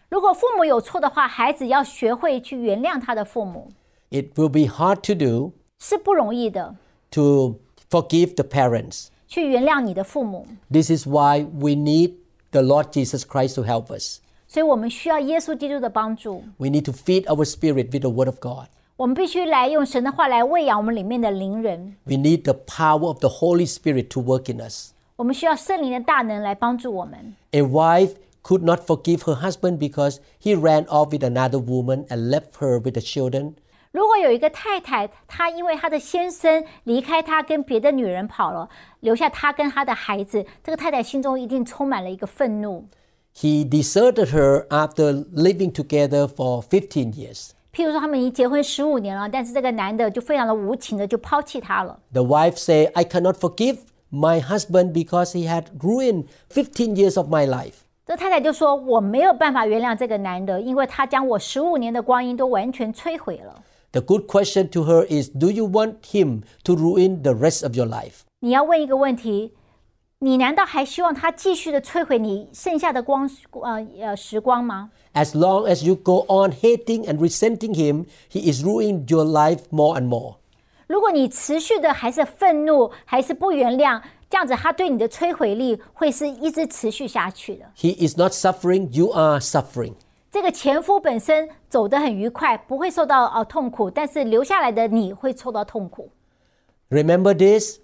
[0.09, 3.71] 如果父母有错的话，孩子要学会去原谅他的父母，
[4.09, 6.75] It will be hard to do 是不容易的。
[7.11, 7.59] to
[7.89, 9.07] forgive the parents.
[9.29, 12.13] 去原谅你的父母， This is why we need
[12.51, 14.19] the Lord Jesus Christ to help us.
[14.47, 16.43] 所以我们需要耶稣基督的帮助。
[16.57, 18.67] We need to feed our spirit with the Word of God.
[18.97, 21.97] 我们必须来用神的话来喂养我们里面的灵人。
[22.05, 24.91] We need the power of the Holy Spirit to work in us.
[25.17, 27.35] 我们需要圣灵的大能来帮助我们。
[27.51, 28.11] A wife
[28.43, 32.79] could not forgive her husband because he ran off with another woman and left her
[32.79, 33.55] with the children.
[33.92, 38.68] 如果有一个太太，她因为她的先生离开她，跟别的女人跑了，
[39.00, 42.86] 留下她跟她的孩子，这个太太心中一定充满了一个愤怒。
[43.34, 47.50] He deserted her after living together for fifteen years.
[47.74, 51.98] 譬如说，他们已经结婚十五年了，但是这个男的就非常的无情的就抛弃她了。
[52.12, 53.78] The wife say, I cannot forgive
[54.12, 57.74] my husband because he had ruined fifteen years of my life.
[58.06, 63.62] 这太太就说：“我没有办法原谅这个男的，因为他将我十五年的光阴都完全摧毁了。
[63.91, 67.87] The good question to her is, do you want him to ruin the rest of your
[67.87, 68.23] life?
[68.41, 69.53] 你要问一个问题：
[70.19, 73.29] 你难道还希望他继续的摧毁你剩下的光
[73.61, 74.91] 呃呃时光吗？
[75.13, 79.61] As long as you go on hating and resenting him, he is ruining your life
[79.69, 80.35] more and more.
[80.87, 87.65] 如果你持续的还是愤怒，还是不原谅，这样子他对你的摧毁力会是一直持续下去的。
[87.77, 89.93] He is not suffering, you are suffering.
[90.31, 96.09] 这个前夫本身走得很愉快，不会受到呃痛苦，但是留下来的你会受到痛苦。
[96.89, 97.79] Remember this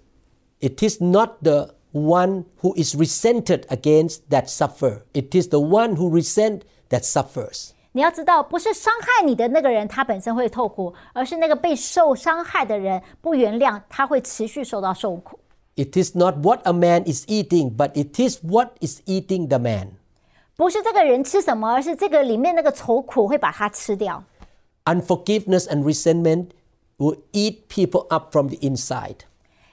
[0.60, 5.02] it is not the one who is resented against that suffer.
[5.12, 7.70] It is the one who resent that suffers.
[7.92, 15.38] 你要知道，不是伤害你的那个人他本身会痛苦，而是那个被受伤害的人不原谅，他会持续受到受苦。
[15.74, 19.58] It is not what a man is eating, but it is what is eating the
[19.58, 19.88] man.
[20.56, 24.22] 不是这个人吃什么，而是这个里面那个愁苦会把他吃掉。
[24.84, 26.48] Unforgiveness and resentment
[26.98, 29.18] will eat people up from the inside.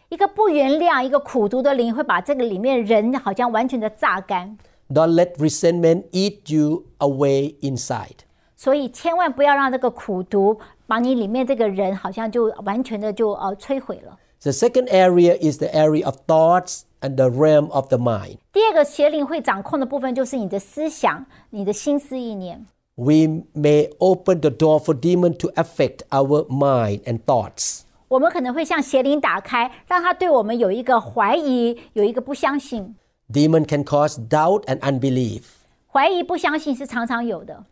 [0.09, 4.57] 一个不原谅、一个苦毒的灵会把这个里面人好像完全的榨干。
[4.89, 8.19] Don't let resentment eat you away inside.
[8.55, 14.17] 所以千万不要让这个苦毒把你里面这个人好像就完全的就呃摧毁了。
[14.41, 18.37] The second area is the area of thoughts and the realm of the mind.
[18.51, 22.65] 第二个邪灵会掌控的部分就是你的思想、你的心思意念。
[22.95, 27.81] We may open the door for demon to affect our mind and thoughts.
[28.09, 32.95] 我们可能会向邪灵打开，让他对我们有一个怀疑，有一个不相信。
[33.31, 35.43] Demon can cause doubt and unbelief,
[35.87, 37.63] 怀疑、不相信是常常有的，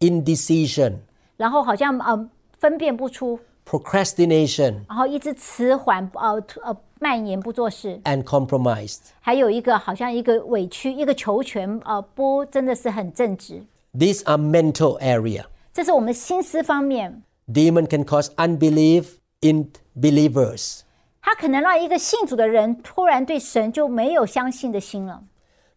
[0.00, 0.94] indecision,
[1.36, 3.38] 然后好像呃分辨不出，
[3.68, 8.98] procrastination, 然后一直迟缓呃呃 蔓延不做事， and compromise.
[9.20, 13.64] 还有一个好像一个委屈、一个求全呃不真的是很正直。
[13.92, 15.44] These are mental area.
[15.72, 20.80] 这是我们心思方面， Demon can cause unbelief in believers.
[21.20, 25.22] 它可能让一个信主的人突然对神就没有相信的心了。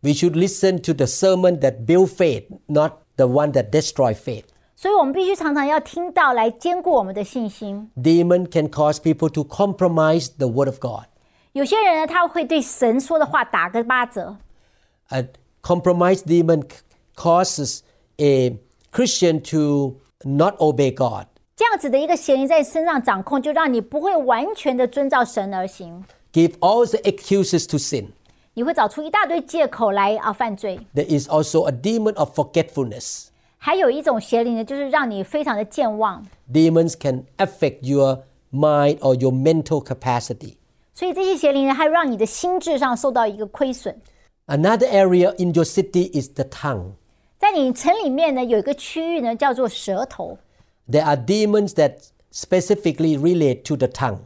[0.02, 4.46] We should listen to the sermon that build faith, not the one that destroy faith.
[4.76, 7.90] 所以我们必须常常要听到来兼顾我们的信心。
[7.96, 11.06] Demon can cause people to compromise the word of God.
[11.54, 14.38] 有些人呢，他会对神说的话打个八折，
[15.10, 15.30] A
[15.62, 16.80] compromised demon c-
[17.16, 17.80] causes
[18.18, 18.58] a
[18.92, 21.28] Christian to not obey God.
[21.56, 28.08] 这样子的一个邪灵在身上掌控，就让你不会完全的遵照神而行， Give all the excuses to sin.
[28.54, 30.80] 你会找出一大堆借口来啊犯罪。
[30.94, 33.28] There is also a demon of forgetfulness.
[33.58, 40.56] 还有一种邪灵呢，就是让你非常的健忘， Demons can affect your mind or your mental capacity.
[41.00, 43.96] 所以这些邪灵呢，它让你的心智上受到一个亏损。
[44.48, 46.92] Another area in your city is the tongue.
[47.38, 50.38] 在你城里面呢，有一个区域呢，叫做舌头，
[50.90, 51.98] There are demons that
[52.32, 54.20] specifically relate to the tongue.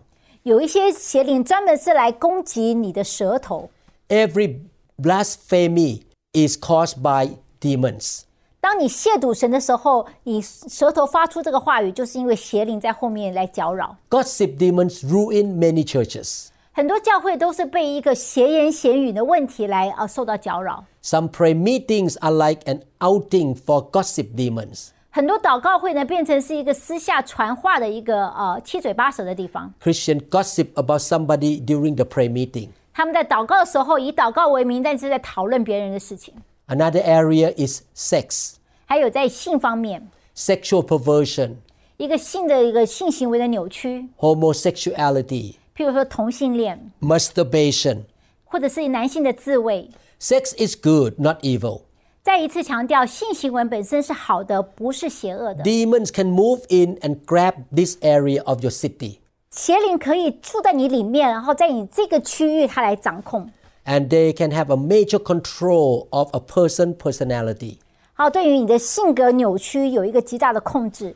[0.44, 3.70] 有一些邪灵专门是来攻击你的舌头。
[4.08, 4.60] Every
[5.02, 6.04] blasphemy
[6.34, 8.22] is caused by demons.
[8.62, 13.96] 当你亵渎神的时候，你舌头发出这个话语，就是因为邪灵在后面来搅扰。
[14.10, 16.48] Gossip demons ruin many churches.
[16.77, 20.85] 很多教会都是被一个闲言闲语的问题来啊受到搅扰。
[21.05, 24.89] Some prayer meetings are like an outing for gossip demons.
[25.11, 29.73] 很多祷告会呢，变成是一个私下传话的一个呃七嘴八舌的地方。
[29.81, 32.71] Christian gossip about somebody during the prayer meeting.
[32.93, 36.35] 他们在祷告的时候以祷告为名，但是在讨论别人的事情。
[36.67, 38.55] Another area is sex,
[38.87, 41.53] 还有在性方面，sexual perversion,
[41.99, 48.00] 一个性的一个性行为的扭曲，homosexuality, 譬如说同性恋， masturbation.
[48.46, 49.90] 或者是男性的自慰。
[50.20, 51.82] Sex is good, not evil.
[52.22, 55.64] 再一次强调，性行为本身是好的，不是邪恶的。
[55.64, 59.20] Demons can move in and grab this area of your city,
[59.52, 63.50] 邪灵可以住在你里面，然后在你这个区域，它来掌控。
[63.86, 67.78] and they can have a major control of a person personality.
[68.14, 71.16] 好，对于你的性格扭曲有一个极大的控制。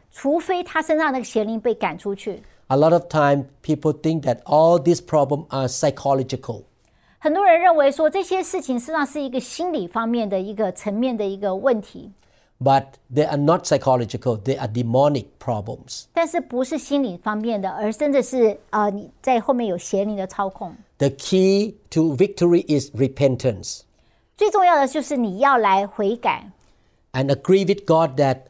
[0.10, 2.42] 除非他身上那个邪灵被赶出去。
[2.68, 6.62] A lot of time people think that all these problems are psychological.
[7.18, 12.12] 很多人认为说这些事情实际上是一个心理方面的一个层面的一个问题，
[12.58, 16.04] But they are not psychological, they are demonic problems.
[16.12, 20.74] 但是不是心理方面的，而真的是呃你在后面有邪灵的操控。
[20.98, 23.80] The key to victory is repentance
[24.36, 26.50] 最重要的就是你要来悔改，
[27.12, 28.42] and agree with God that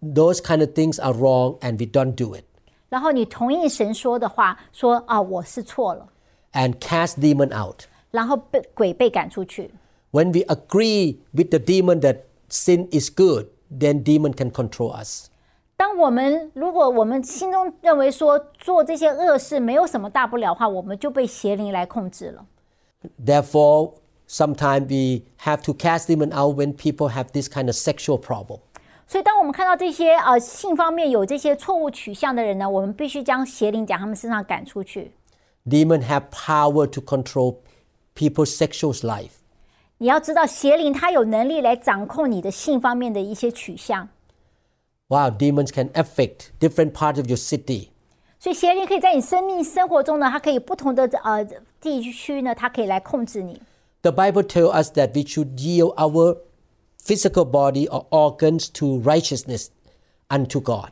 [0.00, 2.44] those kind of things are wrong and we don't do it.
[2.88, 6.08] 然后你同意神说的话，说啊我是错了，
[6.52, 7.84] And cast demon out.
[8.10, 9.70] 然后被鬼被赶出去。
[10.10, 15.28] When we agree with the demon that sin is good, then demon can control us.
[15.78, 22.44] 当我们如果我们心中认为说做这些恶事没有什么大不了的话，我们就被邪灵来控制了。
[23.24, 23.94] Therefore,
[24.28, 28.60] sometimes we have to cast demon out when people have this kind of sexual problem.
[29.06, 35.12] 所以，当我们看到这些呃性方面有这些错误取向的人呢，我们必须将邪灵จาก他们身上赶出去。
[35.66, 37.58] Demon have power to control
[38.16, 39.32] people's sexual life.
[39.98, 44.08] 你要知道，邪灵它有能力来掌控你的性方面的一些取向。
[45.08, 47.90] Wow, demons can affect different parts of your city.
[48.38, 51.46] 所以邪灵可以在你生命生活中呢，它可以不同的呃
[51.80, 53.60] 地区呢，它可以来控制你。
[54.00, 56.38] The Bible tells us that we should yield our
[57.06, 59.68] physical body or organs to righteousness
[60.28, 60.90] unto God.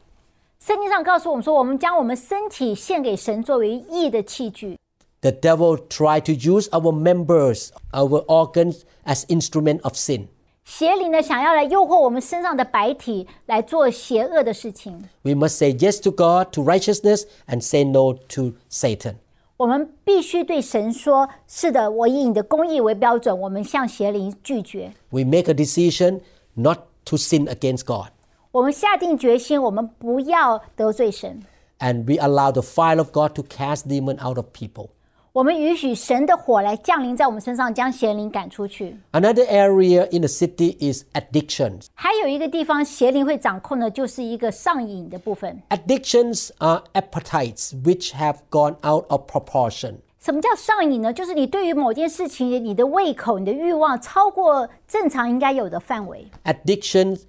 [0.59, 4.77] 圣经上告诉我们说，我们将我们身体献给神作为义的器具。
[5.23, 10.29] The devil tried to use our members, our organs as instrument of sin.
[10.65, 15.09] 邪灵呢，想要来诱惑我们身上的白体来做邪恶的事情。
[15.23, 19.17] We must say yes to God, to righteousness, and say no to Satan.
[19.57, 24.93] 我们必须对神说：“是的，我以你的公义为标准。”我们向邪灵拒绝。
[25.11, 26.21] We make a decision
[26.55, 28.09] not to sin against God.
[28.53, 31.43] 我们下定决心，我们不要得罪神。
[31.79, 34.89] And we allow the fire of God to cast demon out of people.
[35.35, 38.97] 我们允许神的火来降临在我们身上，将邪灵赶出去。
[39.13, 41.87] Another area in the city is addictions.
[41.95, 45.63] 还有一个地方邪灵会掌控的，就是一个上瘾的部分。
[45.69, 49.99] Addictions are appetites which have gone out of proportion.
[50.19, 51.13] 什么叫上瘾呢？
[51.13, 56.27] 就是你对于某件事情，你的胃口、你的欲望超过正常应该有的范围。
[56.45, 57.21] Addictions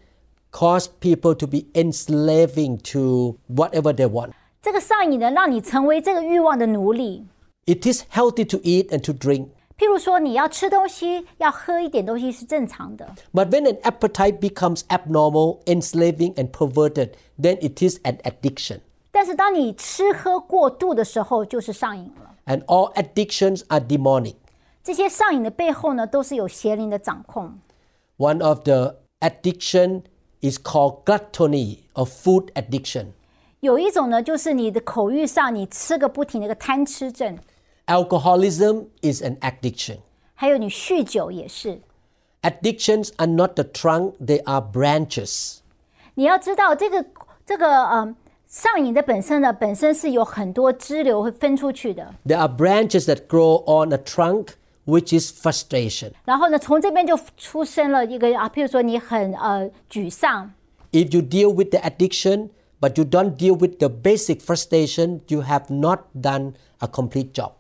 [0.52, 4.32] cause people to be enslaving to whatever they want.
[4.60, 7.28] 这个上瘾呢，让你成为这个欲望的奴隶。
[7.66, 13.16] It is healthy to eat and to drink, 譬如说，你要吃东西，要喝一点东西是正常的。
[13.34, 18.80] but when an appetite becomes abnormal, enslaving, and perverted, then it is an addiction.
[19.12, 22.36] 但是当你吃喝过度的时候，就是上瘾了。
[22.46, 24.36] And all addictions are demonic.
[24.84, 27.60] 这些上瘾的背后呢，都是有邪灵的掌控。
[28.18, 30.04] One of the addiction
[30.42, 33.08] is called gluttony or food addiction.
[33.60, 37.36] 有一种呢，就是你的口欲上，你吃个不停的一个贪吃症；
[37.88, 39.98] Alcoholism is an addiction.
[40.34, 41.82] 还有你酗酒也是。
[42.42, 45.58] Addictions are not the trunk, they are branches.
[46.16, 47.06] 你要知道，这个
[47.46, 48.16] 这个呃
[48.48, 52.16] 上瘾的本身呢，本身是有很多支流会分出去的。
[52.26, 54.54] There are branches that grow on a trunk,
[54.86, 56.14] which is frustration.
[56.26, 60.52] 然后呢，从这边就出生了一个啊，譬如说你很呃沮丧，
[60.92, 62.50] If you deal with the addiction,
[62.80, 67.52] but you don't deal with the basic frustration, you have not done a complete job.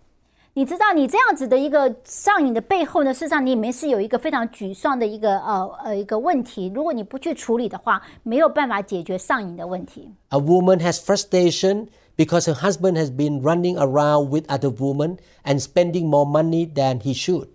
[0.58, 6.72] 你知道你这样子的一个上瘾的背后呢，事实上你里面是有一个非常沮丧的一个呃呃一个问题。
[6.74, 10.10] 如果你不去处理的话，没有办法解决上瘾的问题。
[10.30, 16.08] A woman has frustration because her husband has been running around with other women and spending
[16.08, 17.48] more money than he should.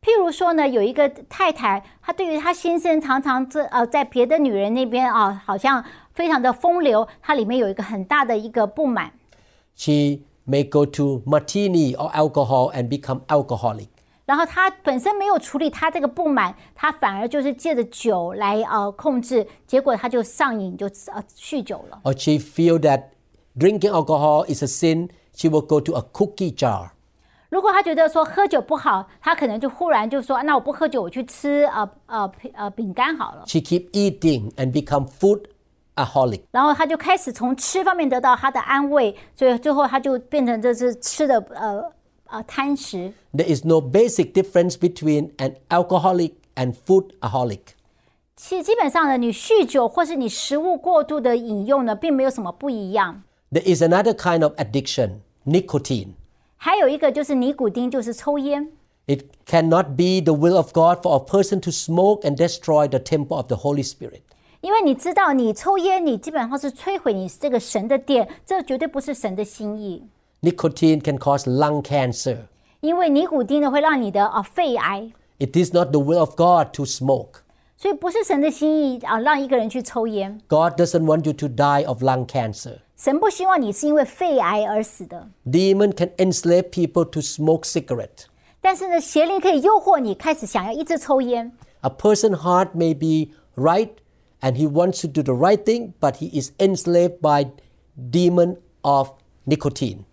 [0.00, 5.84] 譬如说呢，有一个太太，她对于她先生常常这呃在别的女人那边啊，好像
[6.14, 9.12] 非常的风流，她里面有一个很大的一个不满。
[9.76, 13.87] She may go to martini or alcohol and become alcoholic.
[14.25, 22.01] 然后她本身没有处理她这个不满，她反而就是借着酒来呃控制，结果她就上瘾，就呃酗酒了。
[22.03, 23.09] Or she feel that
[23.57, 26.89] drinking alcohol is a sin, she will go to a cookie jar.
[27.49, 33.43] 如果她觉得说喝酒不好，她可能就忽然就说，那我不喝酒，我去吃呃呃呃饼干好了。
[33.45, 35.43] She keep eating and become food
[35.95, 36.41] aholic.
[36.51, 41.83] 然后她就开始从吃方面得到她的安慰，所以最后她就变成这是吃的呃
[42.27, 43.13] 呃贪食。
[43.33, 47.61] There is no basic difference between an alcoholic and food aholic.
[48.35, 53.23] 其实基本上呢，你酗酒或是你食物过度的饮用呢，并没有什么不一样。
[53.51, 56.09] There is another kind of addiction, nicotine.
[56.57, 58.71] 还有一个就是尼古丁，就是抽烟。
[59.07, 62.99] It cannot be the will of God for a person to smoke and destroy the
[62.99, 64.21] temple of the Holy Spirit.
[64.61, 70.07] 因为你知道，你抽烟，你基本上是摧毁你这个神的殿，这绝对不是神的心意。
[70.41, 72.37] Nicotine can cause lung cancer.
[72.81, 77.41] 因为尼古丁呢会让你的啊肺癌， It is not the will of God to smoke.
[77.77, 80.39] 所以不是神的心意啊让一个人去抽烟。
[80.47, 82.79] God doesn't want you to die of lung cancer.
[82.95, 85.27] 神不希望你是因为肺癌而死的。
[85.45, 88.27] Demon can enslave people to smoke cigarette.
[88.61, 91.51] 但是呢，邪灵可以诱惑你开始想要一直抽烟。
[91.81, 93.89] A person's heart may be right
[94.41, 97.47] and he wants to do the right thing, but he is enslaved by
[97.97, 99.09] demon of
[99.45, 100.05] nicotine.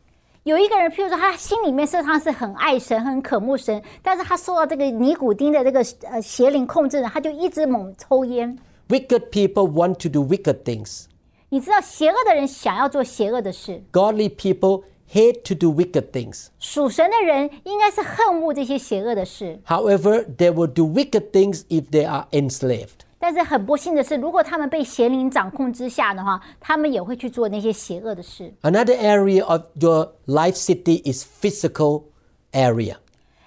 [0.45, 8.59] 有一个人，譬如说他心里面事实上是很爱神、很渴慕神，但是他受到这个尼古丁的这个呃邪灵控制呢，他就一直猛抽烟。
[8.89, 11.05] Wicked people want to do wicked things.
[11.51, 14.83] 你知道，邪恶的人想要做邪恶的事， Godly people
[15.13, 16.49] hate to do wicked things.
[16.59, 19.61] 属神的人应该是恨恶这些邪恶的事。
[19.67, 23.05] However, they will do wicked things if they are enslaved.
[23.19, 28.53] 但是很不幸的是，如果他们被邪灵掌控之下的话，他们也会去做那些邪恶的事。
[28.63, 32.05] Another area of your life city is physical
[32.51, 32.97] area.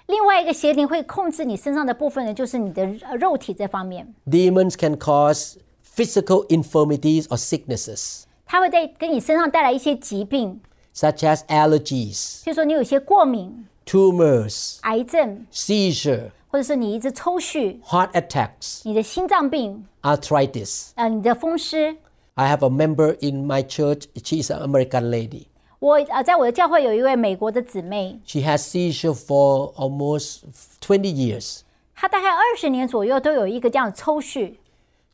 [0.06, 8.22] 另外一个邪灵会控制你身上的部分呢，就是你的呃肉体这方面， Demons can cause physical infirmities or sicknesses.
[8.46, 10.60] 它会在给你身上带来一些疾病。
[10.94, 20.90] such as allergies, 譬如说你有些过敏、 tumors, 癌症， seizure, 或者是你一直抽搐、 heart attacks, 你的心脏病、 arthritis.
[20.94, 21.96] 呃，你的风湿。
[22.34, 24.04] I have a member in my church.
[24.22, 25.46] She is an American lady.
[25.78, 30.40] 我呃，在我的教会有一位美国的姊妹， She has seizure for almost
[30.80, 31.60] 20 years.
[31.94, 34.54] 她大概二十年左右都有一个这样的抽搐。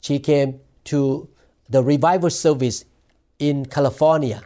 [0.00, 0.54] She came
[0.86, 1.28] to
[1.70, 2.82] the revival service
[3.38, 4.38] in California.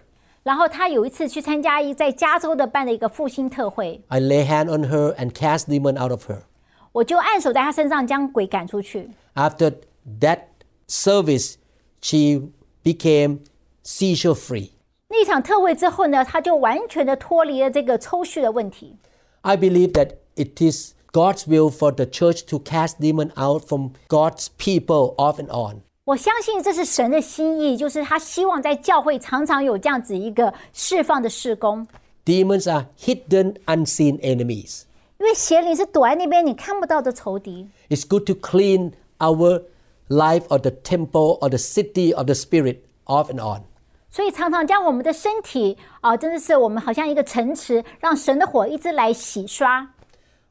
[0.42, 6.42] 然后她有一次去参加一在加州的办的一个复兴特会， I lay hand on her and cast demon out of her.
[6.91, 9.09] 我就按手在他身上将鬼赶出去。
[9.35, 9.73] After
[10.19, 10.39] that
[10.87, 11.55] service,
[12.01, 12.49] she
[12.83, 13.39] became
[13.83, 14.71] seizure free.
[15.07, 18.95] 那场特会之后呢，她就完全的脱离了这个抽搐的问题。
[19.41, 24.47] I believe that it is God's will for the church to cast demon out from God's
[24.57, 25.81] people off and on.
[26.05, 31.87] 我相信这是神的心意，就是他希望在教会常常有这样子一个释放的事工
[32.25, 34.83] ，Demons are hidden, unseen enemies.
[35.20, 37.68] 因为邪灵是躲在那边你看不到的仇敌。
[37.88, 39.62] It's good to clean our
[40.08, 43.62] life or the temple or the city of the spirit off and on.
[44.10, 49.90] 所以常常将我们的身体啊、真的是我们好像一个城池，让神的火一直来洗刷。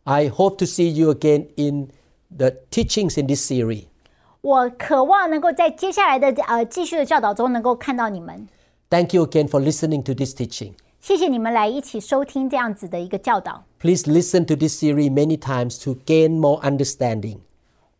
[0.03, 1.89] I hope to see you again in
[2.35, 3.85] the teachings in this series.
[4.41, 8.47] 我渴望能够在接下来的呃继续的教导中能够看到你们。
[8.89, 10.73] Thank you again for listening to this teaching.
[10.99, 13.63] 谢谢你们来一起收听这样子的一个教导。
[13.79, 17.37] Please listen to this series many times to gain more understanding.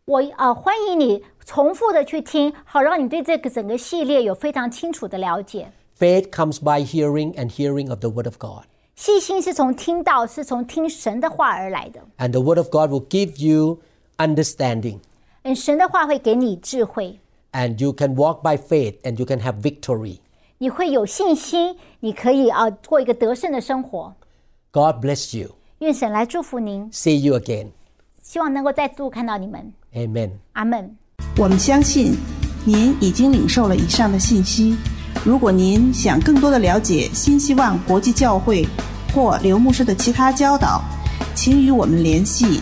[0.06, 5.70] 我呃欢迎你重复的去听，好让你对这个整个系列有非常清楚的了解。
[5.98, 8.64] Faith comes by hearing and hearing of the Word of God.
[8.94, 12.00] 细心是从听到，是从听神的话而来的。
[12.18, 13.80] And the Word of God will give you
[14.16, 14.98] understanding.
[15.42, 17.18] 嗯，神的话会给你智慧，
[17.52, 20.18] And you can walk by faith and you can have victory.
[20.61, 24.13] 你会有信心，你可以啊、过一个得胜的生活。
[24.69, 25.55] God bless you.
[25.79, 27.69] 愿神来祝福您，See you again.
[28.21, 29.73] 希望能够再度看到你们。
[29.95, 30.29] Amen.
[30.53, 30.95] 阿门。
[31.35, 32.15] 我们相信
[32.63, 34.77] 您已经领受了以上的信息。
[35.25, 38.63] 如果您想更多的了解新希望国际教会
[39.15, 40.79] 或刘牧师的其他教导，
[41.33, 42.61] 请与我们联系，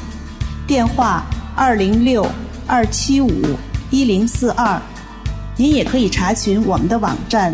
[0.66, 2.26] 电话二零六
[2.66, 3.30] 二七五
[3.92, 4.82] 一零四二。
[5.58, 7.54] 您也可以查询我们的网站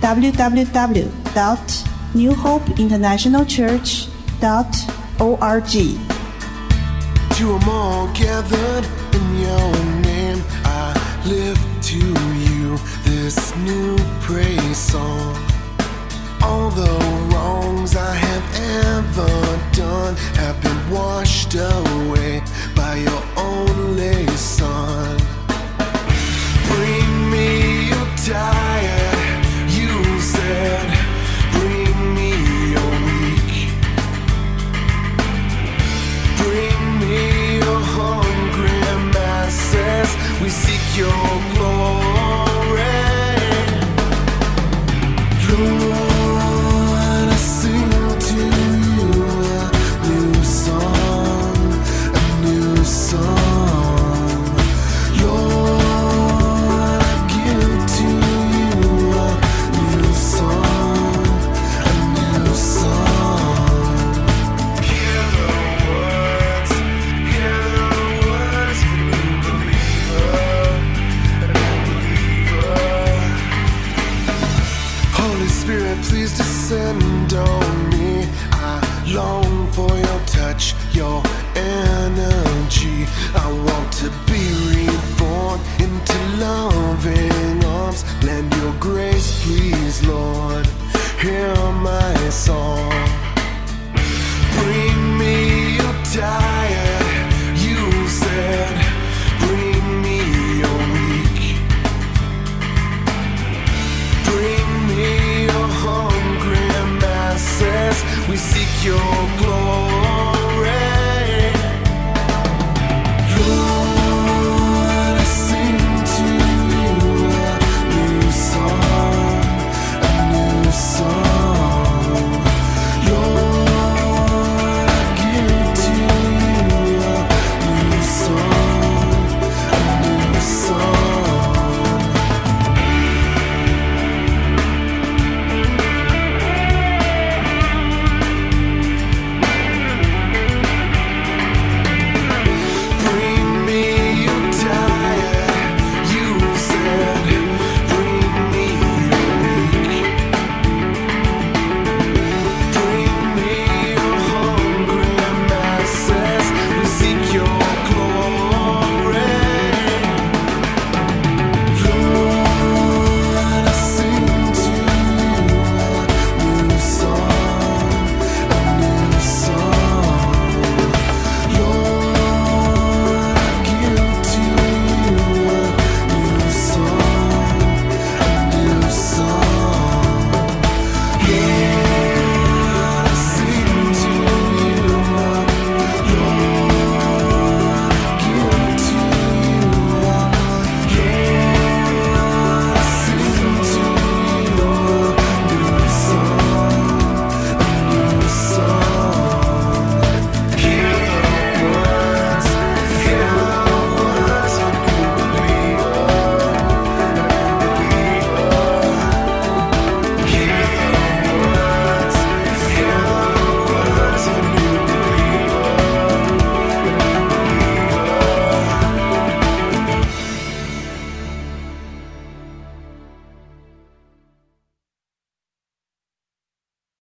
[0.00, 1.34] www.
[1.34, 1.84] dot
[2.14, 4.06] New Hope International Church.
[4.40, 4.74] dot
[5.20, 9.72] org。To them all gathered in your
[10.02, 10.94] name, I
[11.26, 15.34] lift to you this new praise song.
[16.42, 16.92] All the
[17.32, 18.44] wrongs I have
[18.94, 22.42] ever done have been washed away
[22.76, 25.18] by your only Son.
[26.68, 29.13] Bring me your you
[31.52, 32.30] Bring me
[32.74, 33.54] your weak.
[36.42, 38.80] Bring me your hungry
[39.14, 40.10] masses.
[40.42, 42.53] We seek your glory.
[83.34, 84.23] I want to